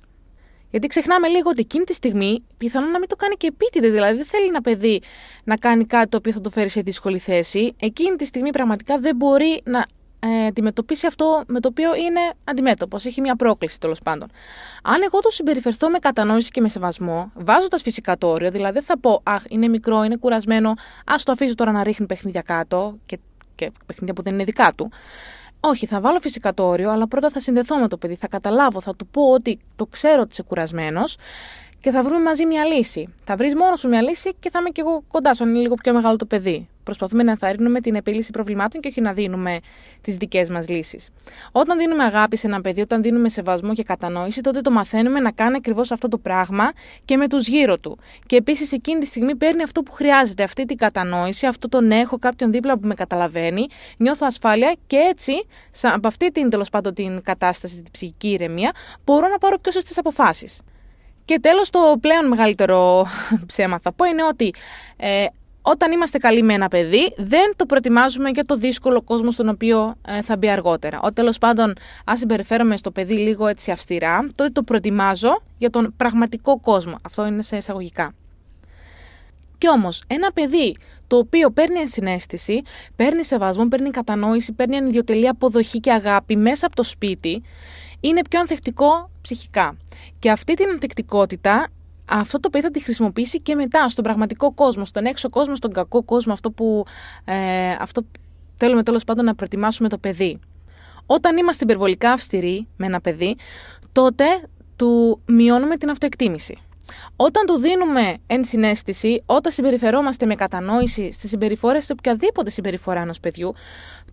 Γιατί 0.71 0.87
ξεχνάμε 0.87 1.27
λίγο 1.27 1.49
ότι 1.49 1.59
εκείνη 1.59 1.83
τη 1.83 1.93
στιγμή 1.93 2.43
πιθανόν 2.57 2.91
να 2.91 2.99
μην 2.99 3.07
το 3.07 3.15
κάνει 3.15 3.35
και 3.35 3.47
επίτηδες. 3.47 3.91
Δηλαδή, 3.91 4.15
δεν 4.15 4.25
θέλει 4.25 4.45
ένα 4.45 4.61
παιδί 4.61 5.01
να 5.43 5.55
κάνει 5.55 5.85
κάτι 5.85 6.09
το 6.09 6.17
οποίο 6.17 6.31
θα 6.31 6.41
το 6.41 6.49
φέρει 6.49 6.69
σε 6.69 6.81
δύσκολη 6.81 7.17
θέση. 7.17 7.73
Εκείνη 7.79 8.15
τη 8.15 8.25
στιγμή 8.25 8.49
πραγματικά 8.49 8.99
δεν 8.99 9.15
μπορεί 9.15 9.61
να 9.63 9.85
ε, 10.19 10.45
αντιμετωπίσει 10.45 11.05
αυτό 11.05 11.43
με 11.47 11.59
το 11.59 11.67
οποίο 11.67 11.95
είναι 11.95 12.19
αντιμέτωπος. 12.43 13.05
Έχει 13.05 13.21
μια 13.21 13.35
πρόκληση 13.35 13.79
τέλος 13.79 13.99
πάντων. 13.99 14.27
Αν 14.83 15.01
εγώ 15.01 15.19
το 15.19 15.29
συμπεριφερθώ 15.29 15.89
με 15.89 15.99
κατανόηση 15.99 16.51
και 16.51 16.61
με 16.61 16.69
σεβασμό, 16.69 17.31
βάζοντας 17.35 17.81
φυσικά 17.81 18.17
το 18.17 18.27
όριο, 18.27 18.51
δηλαδή 18.51 18.73
δεν 18.73 18.83
θα 18.83 18.99
πω 18.99 19.21
Αχ, 19.23 19.43
είναι 19.49 19.67
μικρό, 19.67 20.03
είναι 20.03 20.15
κουρασμένο, 20.15 20.73
ας 21.05 21.23
το 21.23 21.31
αφήσω 21.31 21.55
τώρα 21.55 21.71
να 21.71 21.83
ρίχνει 21.83 22.05
παιχνίδια 22.05 22.41
κάτω 22.41 22.97
και, 23.05 23.19
και 23.55 23.71
παιχνίδια 23.85 24.13
που 24.13 24.21
δεν 24.21 24.33
είναι 24.33 24.43
δικά 24.43 24.73
του. 24.75 24.91
Όχι, 25.59 25.85
θα 25.85 25.99
βάλω 26.01 26.19
φυσικά 26.19 26.53
το 26.53 26.67
όριο, 26.67 26.91
αλλά 26.91 27.07
πρώτα 27.07 27.29
θα 27.29 27.39
συνδεθώ 27.39 27.77
με 27.77 27.87
το 27.87 27.97
παιδί, 27.97 28.15
θα 28.15 28.27
καταλάβω, 28.27 28.81
θα 28.81 28.95
του 28.95 29.07
πω 29.07 29.31
ότι 29.31 29.59
το 29.75 29.85
ξέρω 29.85 30.21
ότι 30.21 30.29
είσαι 30.31 30.43
κουρασμένος 30.43 31.17
και 31.79 31.91
θα 31.91 32.03
βρούμε 32.03 32.21
μαζί 32.21 32.45
μια 32.45 32.65
λύση. 32.65 33.13
Θα 33.23 33.35
βρεις 33.35 33.55
μόνος 33.55 33.79
σου 33.79 33.87
μια 33.87 34.01
λύση 34.01 34.33
και 34.39 34.49
θα 34.49 34.59
είμαι 34.59 34.69
και 34.69 34.81
εγώ 34.81 35.03
κοντά 35.07 35.33
σου, 35.33 35.43
αν 35.43 35.49
είναι 35.49 35.59
λίγο 35.59 35.75
πιο 35.75 35.93
μεγάλο 35.93 36.15
το 36.15 36.25
παιδί. 36.25 36.67
Προσπαθούμε 36.89 37.23
να 37.23 37.31
ενθαρρύνουμε 37.31 37.79
την 37.79 37.95
επίλυση 37.95 38.31
προβλημάτων 38.31 38.81
και 38.81 38.87
όχι 38.87 39.01
να 39.01 39.13
δίνουμε 39.13 39.59
τις 40.01 40.17
δικές 40.17 40.49
μας 40.49 40.69
λύσεις. 40.69 41.09
Όταν 41.51 41.77
δίνουμε 41.77 42.03
αγάπη 42.03 42.37
σε 42.37 42.47
ένα 42.47 42.61
παιδί, 42.61 42.81
όταν 42.81 43.01
δίνουμε 43.01 43.29
σεβασμό 43.29 43.73
και 43.73 43.83
κατανόηση, 43.83 44.41
τότε 44.41 44.61
το 44.61 44.71
μαθαίνουμε 44.71 45.19
να 45.19 45.31
κάνει 45.31 45.55
ακριβώς 45.55 45.91
αυτό 45.91 46.07
το 46.07 46.17
πράγμα 46.17 46.71
και 47.05 47.17
με 47.17 47.27
τους 47.27 47.47
γύρω 47.47 47.77
του. 47.77 47.97
Και 48.25 48.35
επίσης 48.35 48.71
εκείνη 48.71 48.99
τη 48.99 49.05
στιγμή 49.05 49.35
παίρνει 49.35 49.63
αυτό 49.63 49.83
που 49.83 49.91
χρειάζεται, 49.91 50.43
αυτή 50.43 50.65
την 50.65 50.77
κατανόηση, 50.77 51.45
αυτό 51.45 51.69
τον 51.69 51.91
έχω 51.91 52.17
κάποιον 52.17 52.51
δίπλα 52.51 52.79
που 52.79 52.87
με 52.87 52.93
καταλαβαίνει, 52.93 53.67
νιώθω 53.97 54.25
ασφάλεια 54.25 54.75
και 54.87 54.97
έτσι, 54.97 55.33
από 55.81 56.07
αυτή 56.07 56.31
την 56.31 56.49
τέλος 56.49 56.69
πάντων 56.69 56.93
την 56.93 57.21
κατάσταση, 57.21 57.75
την 57.75 57.91
ψυχική 57.91 58.29
ηρεμία, 58.29 58.71
μπορώ 59.03 59.27
να 59.27 59.37
πάρω 59.37 59.57
πιο 59.59 59.71
σωστές 59.71 59.97
αποφάσεις. 59.97 60.61
Και 61.25 61.39
τέλος 61.41 61.69
το 61.69 61.79
πλέον 62.01 62.27
μεγαλύτερο 62.27 63.07
ψέμα 63.45 63.79
θα 63.79 63.93
πω 63.93 64.05
είναι 64.05 64.23
ότι 64.23 64.53
ε, 64.97 65.25
όταν 65.69 65.91
είμαστε 65.91 66.17
καλοί 66.17 66.41
με 66.41 66.53
ένα 66.53 66.67
παιδί, 66.67 67.13
δεν 67.17 67.53
το 67.55 67.65
προετοιμάζουμε 67.65 68.29
για 68.29 68.45
το 68.45 68.55
δύσκολο 68.55 69.01
κόσμο 69.01 69.31
στον 69.31 69.49
οποίο 69.49 69.95
ε, 70.07 70.21
θα 70.21 70.37
μπει 70.37 70.49
αργότερα. 70.49 70.99
Ότι 71.03 71.13
τέλος 71.13 71.37
πάντων, 71.37 71.73
αν 72.05 72.17
συμπεριφέρομαι 72.17 72.77
στο 72.77 72.91
παιδί 72.91 73.13
λίγο 73.13 73.47
έτσι 73.47 73.71
αυστηρά, 73.71 74.27
τότε 74.35 74.49
το 74.49 74.63
προετοιμάζω 74.63 75.41
για 75.57 75.69
τον 75.69 75.93
πραγματικό 75.97 76.59
κόσμο. 76.59 76.95
Αυτό 77.01 77.25
είναι 77.25 77.41
σε 77.41 77.57
εισαγωγικά. 77.57 78.13
Και 79.57 79.69
όμως, 79.69 80.03
ένα 80.07 80.31
παιδί 80.31 80.77
το 81.07 81.17
οποίο 81.17 81.51
παίρνει 81.51 81.79
ενσυναίσθηση, 81.79 82.61
παίρνει 82.95 83.25
σεβασμό, 83.25 83.67
παίρνει 83.67 83.89
κατανόηση, 83.89 84.53
παίρνει 84.53 84.77
ανιδιοτελή 84.77 85.27
αποδοχή 85.27 85.79
και 85.79 85.91
αγάπη 85.91 86.35
μέσα 86.35 86.65
από 86.65 86.75
το 86.75 86.83
σπίτι, 86.83 87.43
είναι 87.99 88.21
πιο 88.29 88.39
ανθεκτικό 88.39 89.09
ψυχικά. 89.21 89.77
Και 90.19 90.31
αυτή 90.31 90.53
την 90.53 90.69
ανθεκτικότητα 90.69 91.67
αυτό 92.09 92.39
το 92.39 92.49
παιδί 92.49 92.63
θα 92.63 92.71
τη 92.71 92.79
χρησιμοποιήσει 92.83 93.41
και 93.41 93.55
μετά 93.55 93.89
στον 93.89 94.03
πραγματικό 94.03 94.53
κόσμο, 94.53 94.85
στον 94.85 95.05
έξω 95.05 95.29
κόσμο, 95.29 95.55
στον 95.55 95.73
κακό 95.73 96.03
κόσμο, 96.03 96.33
αυτό 96.33 96.51
που 96.51 96.85
ε, 97.25 97.71
αυτό 97.79 98.05
θέλουμε 98.55 98.83
τέλος 98.83 99.03
πάντων 99.03 99.25
να 99.25 99.35
προετοιμάσουμε 99.35 99.89
το 99.89 99.97
παιδί. 99.97 100.39
Όταν 101.05 101.37
είμαστε 101.37 101.63
υπερβολικά 101.63 102.11
αυστηροί 102.11 102.67
με 102.77 102.85
ένα 102.85 103.01
παιδί, 103.01 103.35
τότε 103.91 104.25
του 104.75 105.21
μειώνουμε 105.25 105.77
την 105.77 105.89
αυτοεκτίμηση. 105.89 106.57
Όταν 107.15 107.45
του 107.45 107.57
δίνουμε 107.57 108.17
ενσυναίσθηση, 108.27 109.23
όταν 109.25 109.51
συμπεριφερόμαστε 109.51 110.25
με 110.25 110.35
κατανόηση 110.35 111.11
στις 111.11 111.29
συμπεριφορές 111.29 111.85
σε 111.85 111.91
οποιαδήποτε 111.91 112.49
συμπεριφορά 112.49 113.01
ενός 113.01 113.19
παιδιού, 113.19 113.53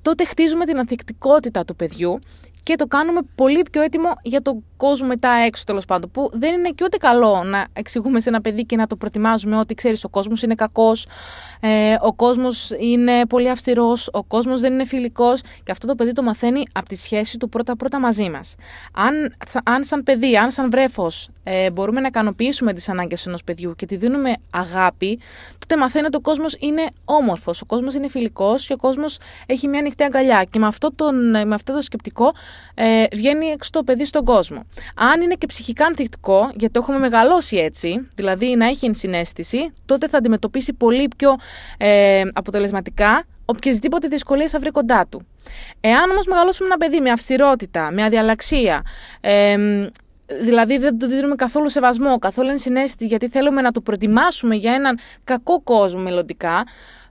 τότε 0.03 0.25
χτίζουμε 0.25 0.65
την 0.65 0.79
ανθεκτικότητα 0.79 1.65
του 1.65 1.77
παιδιού 1.77 2.19
και 2.67 2.77
το 2.77 2.87
κάνουμε 2.87 3.21
πολύ 3.35 3.63
πιο 3.71 3.83
έτοιμο 3.83 4.13
για 4.23 4.43
τον 4.43 4.65
κόσμο 4.77 5.07
μετά 5.07 5.31
έξω 5.31 5.65
τέλος 5.65 5.85
πάντων. 5.85 6.11
Που 6.11 6.31
δεν 6.33 6.55
είναι 6.59 6.71
και 6.71 6.85
ούτε 6.85 6.97
καλό 6.97 7.43
να 7.45 7.67
εξηγούμε 7.73 8.21
σε 8.21 8.29
ένα 8.29 8.41
παιδί 8.41 8.65
και 8.67 8.77
να 8.77 8.87
το 8.87 8.97
προτιμάζουμε 8.97 9.57
ότι 9.57 9.75
ξέρεις 9.75 10.05
ο 10.05 10.09
κόσμος 10.09 10.43
είναι 10.43 10.55
κακός, 10.55 11.07
ε, 11.61 11.97
ο 12.01 12.13
κόσμος 12.13 12.71
είναι 12.79 13.27
πολύ 13.27 13.51
αυστηρός, 13.51 14.09
ο 14.13 14.23
κόσμος 14.23 14.61
δεν 14.61 14.73
είναι 14.73 14.85
φιλικός 14.85 15.41
και 15.63 15.71
αυτό 15.71 15.87
το 15.87 15.95
παιδί 15.95 16.13
το 16.13 16.23
μαθαίνει 16.23 16.63
από 16.73 16.89
τη 16.89 16.97
σχέση 16.97 17.39
του 17.39 17.49
πρώτα-πρώτα 17.49 18.01
μαζί 18.01 18.31
μας. 18.31 18.55
Αν, 18.95 19.35
αν 19.65 19.85
σαν 19.85 20.03
παιδί, 20.03 20.37
αν 20.37 20.51
σαν 20.51 20.71
βρέφος 20.71 21.29
ε, 21.43 21.71
μπορούμε 21.71 22.01
να 22.01 22.07
ικανοποιήσουμε 22.07 22.73
τις 22.73 22.89
ανάγκες 22.89 23.27
ενός 23.27 23.45
παιδιού 23.45 23.75
και 23.77 23.87
τη 23.87 23.97
δίνουμε 23.97 24.33
αγάπη, 24.51 25.21
τότε 25.59 25.77
μαθαίνει 25.77 26.07
ότι 26.07 26.17
ο 26.17 26.21
κόσμος 26.21 26.57
είναι 26.59 26.87
όμορφος, 27.05 27.61
ο 27.61 27.67
κόσμος 27.67 27.95
είναι 27.95 28.09
φιλικός 28.09 28.67
και 28.67 28.73
ο 28.73 28.77
κόσμος 28.77 29.19
έχει 29.47 29.69
μια 29.69 29.79
ανοιχτή 29.79 30.05
αγκαλιά. 30.05 30.45
Και 30.51 30.59
με 30.59 30.67
αυτό, 30.67 30.93
τον, 30.95 31.31
με 31.31 31.55
αυτό 31.55 31.73
το 31.73 31.83
σκεπτικό 31.83 32.33
ε, 32.75 33.05
βγαίνει 33.13 33.47
έξω 33.47 33.71
το 33.71 33.83
παιδί 33.83 34.05
στον 34.05 34.25
κόσμο. 34.25 34.67
Αν 34.95 35.21
είναι 35.21 35.35
και 35.35 35.47
ψυχικά 35.47 35.87
ανθεκτικό, 35.87 36.51
γιατί 36.55 36.73
το 36.73 36.81
έχουμε 36.83 36.99
μεγαλώσει 36.99 37.57
έτσι, 37.57 38.09
δηλαδή 38.15 38.55
να 38.57 38.67
έχει 38.67 38.87
ενσυναίσθηση, 38.87 39.73
τότε 39.87 40.09
θα 40.09 40.19
αντιμετωπίσει 40.19 40.73
πολύ 40.73 41.09
πιο 41.17 41.37
ε, 41.79 42.23
αποτελεσματικά 42.33 43.25
οποιασδήποτε 43.47 44.09
δυσκολίες 44.09 44.51
θα 44.51 44.59
βρει 44.59 44.71
κοντά 44.71 45.07
του. 45.09 45.27
Εάν 45.81 46.11
όμως 46.11 46.27
μεγαλώσουμε 46.27 46.69
ένα 46.69 46.77
παιδί 46.77 47.01
με 47.01 47.11
αυστηρότητα, 47.11 47.91
με 47.93 48.03
αδιαλαξία, 48.03 48.83
ε, 49.21 49.57
δηλαδή 50.41 50.79
δεν 50.79 50.99
το 50.99 51.07
δίνουμε 51.07 51.35
καθόλου 51.35 51.69
σεβασμό, 51.69 52.19
καθόλου 52.19 52.49
ενσυναίσθηση, 52.49 53.07
γιατί 53.07 53.29
θέλουμε 53.29 53.61
να 53.61 53.73
το 53.73 53.81
προετοιμάσουμε 53.81 54.55
για 54.55 54.73
έναν 54.75 54.99
κακό 55.25 55.61
κόσμο 55.63 56.01
μελλοντικά, 56.01 56.65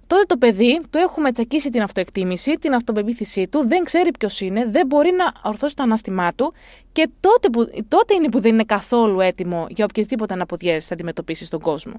τότε 0.08 0.24
το 0.28 0.38
παιδί 0.38 0.82
του 0.90 0.98
έχουμε 0.98 1.32
τσακίσει 1.32 1.70
την 1.70 1.82
αυτοεκτίμηση, 1.82 2.54
την 2.54 2.74
αυτοπεποίθησή 2.74 3.48
του, 3.48 3.68
δεν 3.68 3.84
ξέρει 3.84 4.10
ποιος 4.20 4.42
είναι, 4.42 4.66
δεν 4.70 4.88
μπορεί 4.88 5.12
να 5.12 5.50
ορθώσει 5.50 5.76
το 5.76 5.84
ανάστημά 5.84 6.34
του 6.34 6.54
και 6.92 7.10
τότε, 7.20 7.50
που, 7.50 7.68
τότε 7.88 8.14
είναι 8.14 8.30
που 8.30 8.40
δεν 8.40 8.54
είναι 8.54 8.64
καθόλου 8.64 9.20
έτοιμο 9.20 9.66
για 9.70 9.86
οποιασδήποτε 9.86 10.34
αναποδιέ 10.34 10.80
θα 10.80 10.94
αντιμετωπίσει 10.94 11.46
στον 11.46 11.60
κόσμο. 11.60 11.94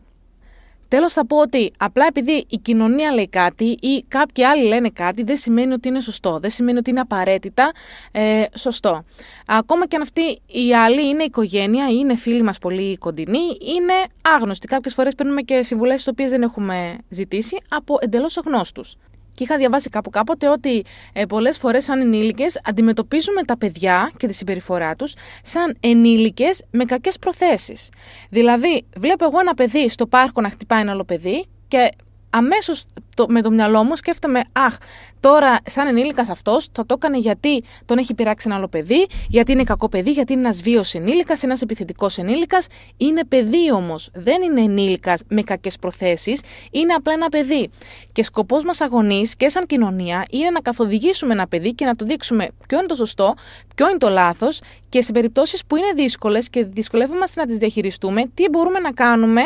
Τέλος 0.89 1.13
θα 1.13 1.27
πω 1.27 1.37
ότι 1.37 1.73
απλά 1.79 2.07
επειδή 2.09 2.45
η 2.49 2.57
κοινωνία 2.57 3.13
λέει 3.13 3.29
κάτι 3.29 3.65
ή 3.65 4.05
κάποιοι 4.09 4.45
άλλοι 4.45 4.65
λένε 4.65 4.91
κάτι 4.91 5.23
δεν 5.23 5.37
σημαίνει 5.37 5.73
ότι 5.73 5.89
είναι 5.89 6.01
σωστό, 6.01 6.39
δεν 6.39 6.51
σημαίνει 6.51 6.79
ότι 6.79 6.91
είναι 6.91 7.01
απαραίτητα 7.01 7.73
ε, 8.13 8.43
σωστό. 8.55 9.05
Ακόμα 9.47 9.87
και 9.87 9.97
αν 9.97 10.03
αυτή 10.03 10.41
η 10.47 10.75
άλλη 10.75 11.09
είναι 11.09 11.23
οικογένεια 11.23 11.89
ή 11.89 11.97
είναι 11.99 12.17
φίλοι 12.17 12.43
μας 12.43 12.59
πολύ 12.59 12.97
κοντινοί, 12.97 13.57
είναι 13.77 13.93
άγνωστοι. 14.23 14.67
Κάποιες 14.67 14.95
φορές 14.95 15.15
παίρνουμε 15.15 15.43
και 15.43 15.63
συμβουλές 15.63 15.97
τις 15.97 16.07
οποίες 16.07 16.31
δεν 16.31 16.43
έχουμε 16.43 16.99
ζητήσει 17.09 17.57
από 17.69 17.99
εντελώς 18.01 18.37
αγνώστους. 18.37 18.97
Και 19.37 19.45
είχα 19.45 19.57
διαβάσει 19.57 19.89
κάπου 19.89 20.11
κάποτε 20.11 20.49
ότι 20.49 20.85
ε, 21.13 21.25
πολλές 21.25 21.59
φορές, 21.59 21.85
σαν 21.85 22.01
ενήλικες, 22.01 22.61
αντιμετωπίζουμε 22.65 23.43
τα 23.43 23.59
παιδιά 23.59 24.13
και 24.17 24.27
τη 24.27 24.35
συμπεριφορά 24.35 24.95
τους 24.95 25.15
σαν 25.43 25.77
ενήλικες 25.81 26.65
με 26.71 26.85
κακές 26.85 27.19
προθέσεις. 27.19 27.89
Δηλαδή, 28.31 28.87
βλέπω 28.97 29.25
εγώ 29.25 29.41
ένα 29.41 29.55
παιδί 29.55 29.89
στο 29.89 30.07
πάρκο 30.07 30.41
να 30.41 30.51
χτυπάει 30.51 30.81
ένα 30.81 30.91
άλλο 30.93 31.05
παιδί 31.05 31.47
και 31.69 31.91
αμέσως 32.37 32.85
με 33.29 33.43
το 33.43 33.51
μυαλό 33.51 33.85
μου 33.85 33.97
σκέφτομαι, 33.97 34.43
Αχ, 34.53 34.77
τώρα 35.21 35.59
σαν 35.67 35.87
ενήλικας 35.87 36.29
αυτός 36.29 36.69
θα 36.73 36.87
το 36.87 36.95
έκανε 36.97 37.19
γιατί 37.19 37.65
τον 37.85 37.99
έχει 37.99 38.15
πειράξει 38.15 38.47
ένα 38.49 38.57
άλλο 38.57 38.69
παιδί, 38.69 39.07
γιατί 39.29 39.53
είναι 39.53 39.65
κακό 39.65 39.89
παιδί, 39.89 40.11
γιατί 40.11 40.33
είναι 40.33 40.41
ένας 40.41 40.63
βίος 40.63 40.95
ενήλικας, 40.95 41.43
ένας 41.43 41.63
επιθετικός 41.63 42.19
ενήλικας. 42.19 42.67
Είναι 42.97 43.25
παιδί 43.25 43.73
όμως. 43.73 44.11
Δεν 44.15 44.43
είναι 44.43 44.61
ενήλικας 44.61 45.23
με 45.29 45.43
κακές 45.43 45.77
προθέσεις, 45.77 46.41
είναι 46.71 46.93
απλά 46.93 47.13
ένα 47.13 47.29
παιδί. 47.29 47.71
Και 48.13 48.25
σκοπός 48.25 48.65
μας 48.65 48.81
αγωνής 48.81 49.37
και 49.37 49.49
σαν 49.49 49.67
κοινωνία 49.67 50.25
είναι 50.31 50.51
να 50.51 50.61
καθοδηγήσουμε 50.61 51.33
ένα 51.33 51.47
παιδί 51.47 51.75
και 51.75 51.85
να 51.85 51.95
του 51.95 52.05
δείξουμε 52.05 52.49
ποιο 52.69 52.79
είναι 52.79 52.87
το 52.87 52.95
σωστό, 52.95 53.35
ποιο 53.75 53.89
είναι 53.89 53.99
το 53.99 54.09
λάθος 54.09 54.61
και 54.89 55.03
σε 55.03 55.13
περιπτώσεις 55.13 55.65
που 55.67 55.77
είναι 55.77 55.93
δύσκολες 55.95 56.51
και 56.51 56.65
δυσκολεύομαστε 56.65 57.41
να 57.41 57.47
τις 57.47 57.57
διαχειριστούμε, 57.57 58.23
τι 58.35 58.49
μπορούμε 58.49 58.79
να 58.79 58.93
κάνουμε 58.93 59.43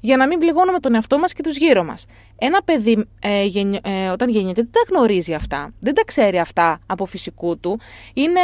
για 0.00 0.16
να 0.16 0.26
μην 0.26 0.38
πληγώνουμε 0.38 0.78
τον 0.78 0.94
εαυτό 0.94 1.18
μας 1.18 1.32
και 1.32 1.42
τους 1.42 1.56
γύρω 1.56 1.84
μας. 1.84 2.06
Ένα 2.38 2.62
παιδί 2.62 3.06
ε, 3.20 3.44
ε, 3.82 4.08
όταν 4.08 4.28
γεννιέται 4.28 4.62
δεν 4.62 4.70
τα 4.72 4.80
γνωρίζει 4.94 5.34
αυτά, 5.34 5.72
δεν 5.80 5.94
τα 5.94 6.02
ξέρει 6.04 6.38
αυτά 6.38 6.78
από 6.86 7.06
φυσικού 7.06 7.58
του. 7.58 7.80
Είναι, 8.14 8.40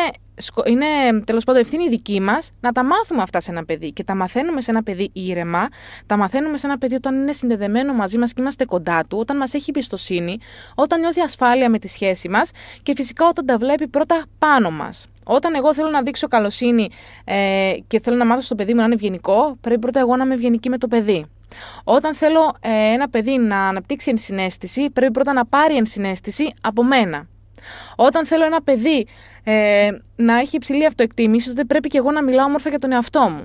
είναι 0.66 1.20
τέλος 1.24 1.44
πάντων 1.44 1.60
ευθύνη 1.60 1.88
δική 1.88 2.20
μας 2.20 2.50
να 2.60 2.72
τα 2.72 2.84
μάθουμε 2.84 3.22
αυτά 3.22 3.40
σε 3.40 3.50
ένα 3.50 3.64
παιδί 3.64 3.92
και 3.92 4.04
τα 4.04 4.14
μαθαίνουμε 4.14 4.60
σε 4.60 4.70
ένα 4.70 4.82
παιδί 4.82 5.10
ήρεμα, 5.12 5.68
τα 6.06 6.16
μαθαίνουμε 6.16 6.56
σε 6.56 6.66
ένα 6.66 6.78
παιδί 6.78 6.94
όταν 6.94 7.14
είναι 7.14 7.32
συνδεδεμένο 7.32 7.92
μαζί 7.92 8.18
μας 8.18 8.32
και 8.32 8.40
είμαστε 8.40 8.64
κοντά 8.64 9.04
του, 9.08 9.18
όταν 9.18 9.36
μας 9.36 9.54
έχει 9.54 9.70
εμπιστοσύνη, 9.74 10.38
όταν 10.74 11.00
νιώθει 11.00 11.20
ασφάλεια 11.20 11.70
με 11.70 11.78
τη 11.78 11.88
σχέση 11.88 12.28
μας 12.28 12.50
και 12.82 12.92
φυσικά 12.96 13.28
όταν 13.28 13.46
τα 13.46 13.58
βλέπει 13.58 13.88
πρώτα 13.88 14.24
πάνω 14.38 14.70
μας. 14.70 15.06
Όταν 15.24 15.54
εγώ 15.54 15.74
θέλω 15.74 15.90
να 15.90 16.02
δείξω 16.02 16.28
καλοσύνη 16.28 16.88
ε, 17.24 17.72
και 17.86 18.00
θέλω 18.00 18.16
να 18.16 18.24
μάθω 18.24 18.40
στο 18.40 18.54
παιδί 18.54 18.72
μου 18.72 18.78
να 18.78 18.84
είναι 18.84 18.94
ευγενικό, 18.94 19.56
πρέπει 19.60 19.80
πρώτα 19.80 20.00
εγώ 20.00 20.16
να 20.16 20.24
είμαι 20.24 20.34
ευγενική 20.34 20.68
με 20.68 20.78
το 20.78 20.88
παιδί. 20.88 21.26
Όταν 21.84 22.14
θέλω 22.14 22.56
ε, 22.60 22.92
ένα 22.92 23.08
παιδί 23.08 23.38
να 23.38 23.68
αναπτύξει 23.68 24.10
ενσυναίσθηση, 24.10 24.90
πρέπει 24.90 25.12
πρώτα 25.12 25.32
να 25.32 25.46
πάρει 25.46 25.76
ενσυναίσθηση 25.76 26.54
από 26.60 26.84
μένα. 26.84 27.28
Όταν 27.96 28.26
θέλω 28.26 28.44
ένα 28.44 28.62
παιδί 28.62 29.06
ε, 29.44 29.88
να 30.16 30.38
έχει 30.38 30.56
υψηλή 30.56 30.86
αυτοεκτίμηση, 30.86 31.48
τότε 31.48 31.64
πρέπει 31.64 31.88
και 31.88 31.98
εγώ 31.98 32.10
να 32.10 32.22
μιλάω 32.22 32.46
όμορφα 32.46 32.68
για 32.68 32.78
τον 32.78 32.92
εαυτό 32.92 33.20
μου 33.20 33.44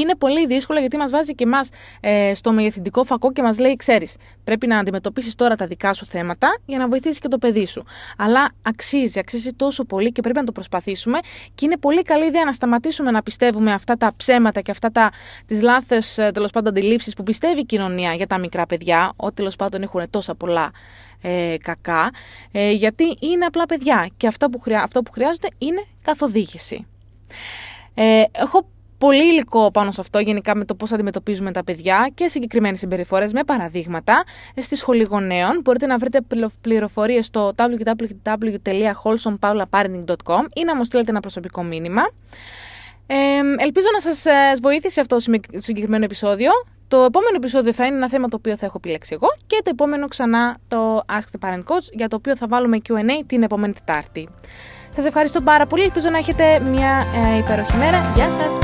είναι 0.00 0.16
πολύ 0.16 0.46
δύσκολο 0.46 0.78
γιατί 0.78 0.96
μας 0.96 1.10
βάζει 1.10 1.34
και 1.34 1.44
εμάς 1.44 1.68
ε, 2.00 2.34
στο 2.34 2.52
μεγεθυντικό 2.52 3.04
φακό 3.04 3.32
και 3.32 3.42
μας 3.42 3.58
λέει: 3.58 3.76
Ξέρεις, 3.76 4.16
πρέπει 4.44 4.66
να 4.66 4.78
αντιμετωπίσεις 4.78 5.34
τώρα 5.34 5.56
τα 5.56 5.66
δικά 5.66 5.94
σου 5.94 6.06
θέματα 6.06 6.58
για 6.66 6.78
να 6.78 6.88
βοηθήσεις 6.88 7.18
και 7.18 7.28
το 7.28 7.38
παιδί 7.38 7.66
σου. 7.66 7.84
Αλλά 8.18 8.48
αξίζει, 8.62 9.18
αξίζει 9.18 9.52
τόσο 9.52 9.84
πολύ 9.84 10.12
και 10.12 10.20
πρέπει 10.20 10.38
να 10.38 10.44
το 10.44 10.52
προσπαθήσουμε. 10.52 11.18
Και 11.54 11.64
είναι 11.64 11.76
πολύ 11.76 12.02
καλή 12.02 12.26
ιδέα 12.26 12.44
να 12.44 12.52
σταματήσουμε 12.52 13.10
να 13.10 13.22
πιστεύουμε 13.22 13.72
αυτά 13.72 13.96
τα 13.96 14.12
ψέματα 14.16 14.60
και 14.60 14.70
αυτά 14.70 14.90
τα 14.90 15.10
τις 15.46 15.62
λάθες 15.62 16.14
τέλος 16.14 16.50
πάντων 16.50 16.68
αντιλήψεις 16.68 17.14
που 17.14 17.22
πιστεύει 17.22 17.60
η 17.60 17.64
κοινωνία 17.64 18.12
για 18.12 18.26
τα 18.26 18.38
μικρά 18.38 18.66
παιδιά, 18.66 19.12
ότι 19.16 19.34
τέλος 19.34 19.56
πάντων 19.56 19.82
έχουν 19.82 20.10
τόσα 20.10 20.34
πολλά 20.34 20.70
ε, 21.22 21.56
κακά, 21.62 22.10
ε, 22.52 22.70
γιατί 22.70 23.04
είναι 23.20 23.44
απλά 23.44 23.66
παιδιά 23.66 24.08
και 24.16 24.26
αυτό 24.26 24.48
που, 24.48 24.58
χρειά, 24.58 24.82
αυτό 24.82 25.02
που 25.02 25.12
χρειάζεται 25.12 25.48
είναι 25.58 25.84
καθοδήγηση. 26.02 26.86
Ε, 27.94 28.22
έχω 28.32 28.66
πολύ 28.98 29.24
υλικό 29.24 29.70
πάνω 29.70 29.90
σε 29.90 30.00
αυτό 30.00 30.18
γενικά 30.18 30.56
με 30.56 30.64
το 30.64 30.74
πώς 30.74 30.92
αντιμετωπίζουμε 30.92 31.52
τα 31.52 31.64
παιδιά 31.64 32.10
και 32.14 32.28
συγκεκριμένες 32.28 32.78
συμπεριφορές 32.78 33.32
με 33.32 33.44
παραδείγματα 33.44 34.24
στη 34.56 34.76
Σχολή 34.76 35.02
Γονέων. 35.02 35.60
Μπορείτε 35.62 35.86
να 35.86 35.98
βρείτε 35.98 36.20
πληροφορίες 36.60 37.26
στο 37.26 37.52
www.wholesomepavlaparenting.com 37.56 40.44
ή 40.54 40.64
να 40.64 40.76
μου 40.76 40.84
στείλετε 40.84 41.10
ένα 41.10 41.20
προσωπικό 41.20 41.62
μήνυμα. 41.62 42.02
Ε, 43.06 43.14
ελπίζω 43.58 43.86
να 43.92 44.00
σας 44.00 44.24
ε, 44.24 44.56
βοήθησε 44.62 45.00
αυτό 45.00 45.16
το 45.16 45.22
συγκεκριμένο 45.56 46.04
επεισόδιο. 46.04 46.50
Το 46.88 46.96
επόμενο 46.96 47.36
επεισόδιο 47.36 47.72
θα 47.72 47.86
είναι 47.86 47.96
ένα 47.96 48.08
θέμα 48.08 48.28
το 48.28 48.36
οποίο 48.36 48.56
θα 48.56 48.66
έχω 48.66 48.74
επιλέξει 48.76 49.14
εγώ 49.14 49.26
και 49.46 49.60
το 49.64 49.70
επόμενο 49.70 50.08
ξανά 50.08 50.56
το 50.68 50.98
Ask 50.98 51.38
the 51.38 51.48
Parent 51.48 51.64
Coach 51.64 51.88
για 51.92 52.08
το 52.08 52.16
οποίο 52.16 52.36
θα 52.36 52.46
βάλουμε 52.48 52.78
Q&A 52.88 53.22
την 53.26 53.42
επόμενη 53.42 53.72
Τετάρτη. 53.72 54.28
Σας 54.96 55.04
ευχαριστώ 55.04 55.40
πάρα 55.40 55.66
πολύ, 55.66 55.82
ελπίζω 55.82 56.10
να 56.10 56.18
έχετε 56.18 56.60
μια 56.60 57.06
ε, 57.34 57.38
υπέροχη 57.38 57.76
μέρα. 57.76 58.12
Γεια 58.14 58.30
σας! 58.30 58.58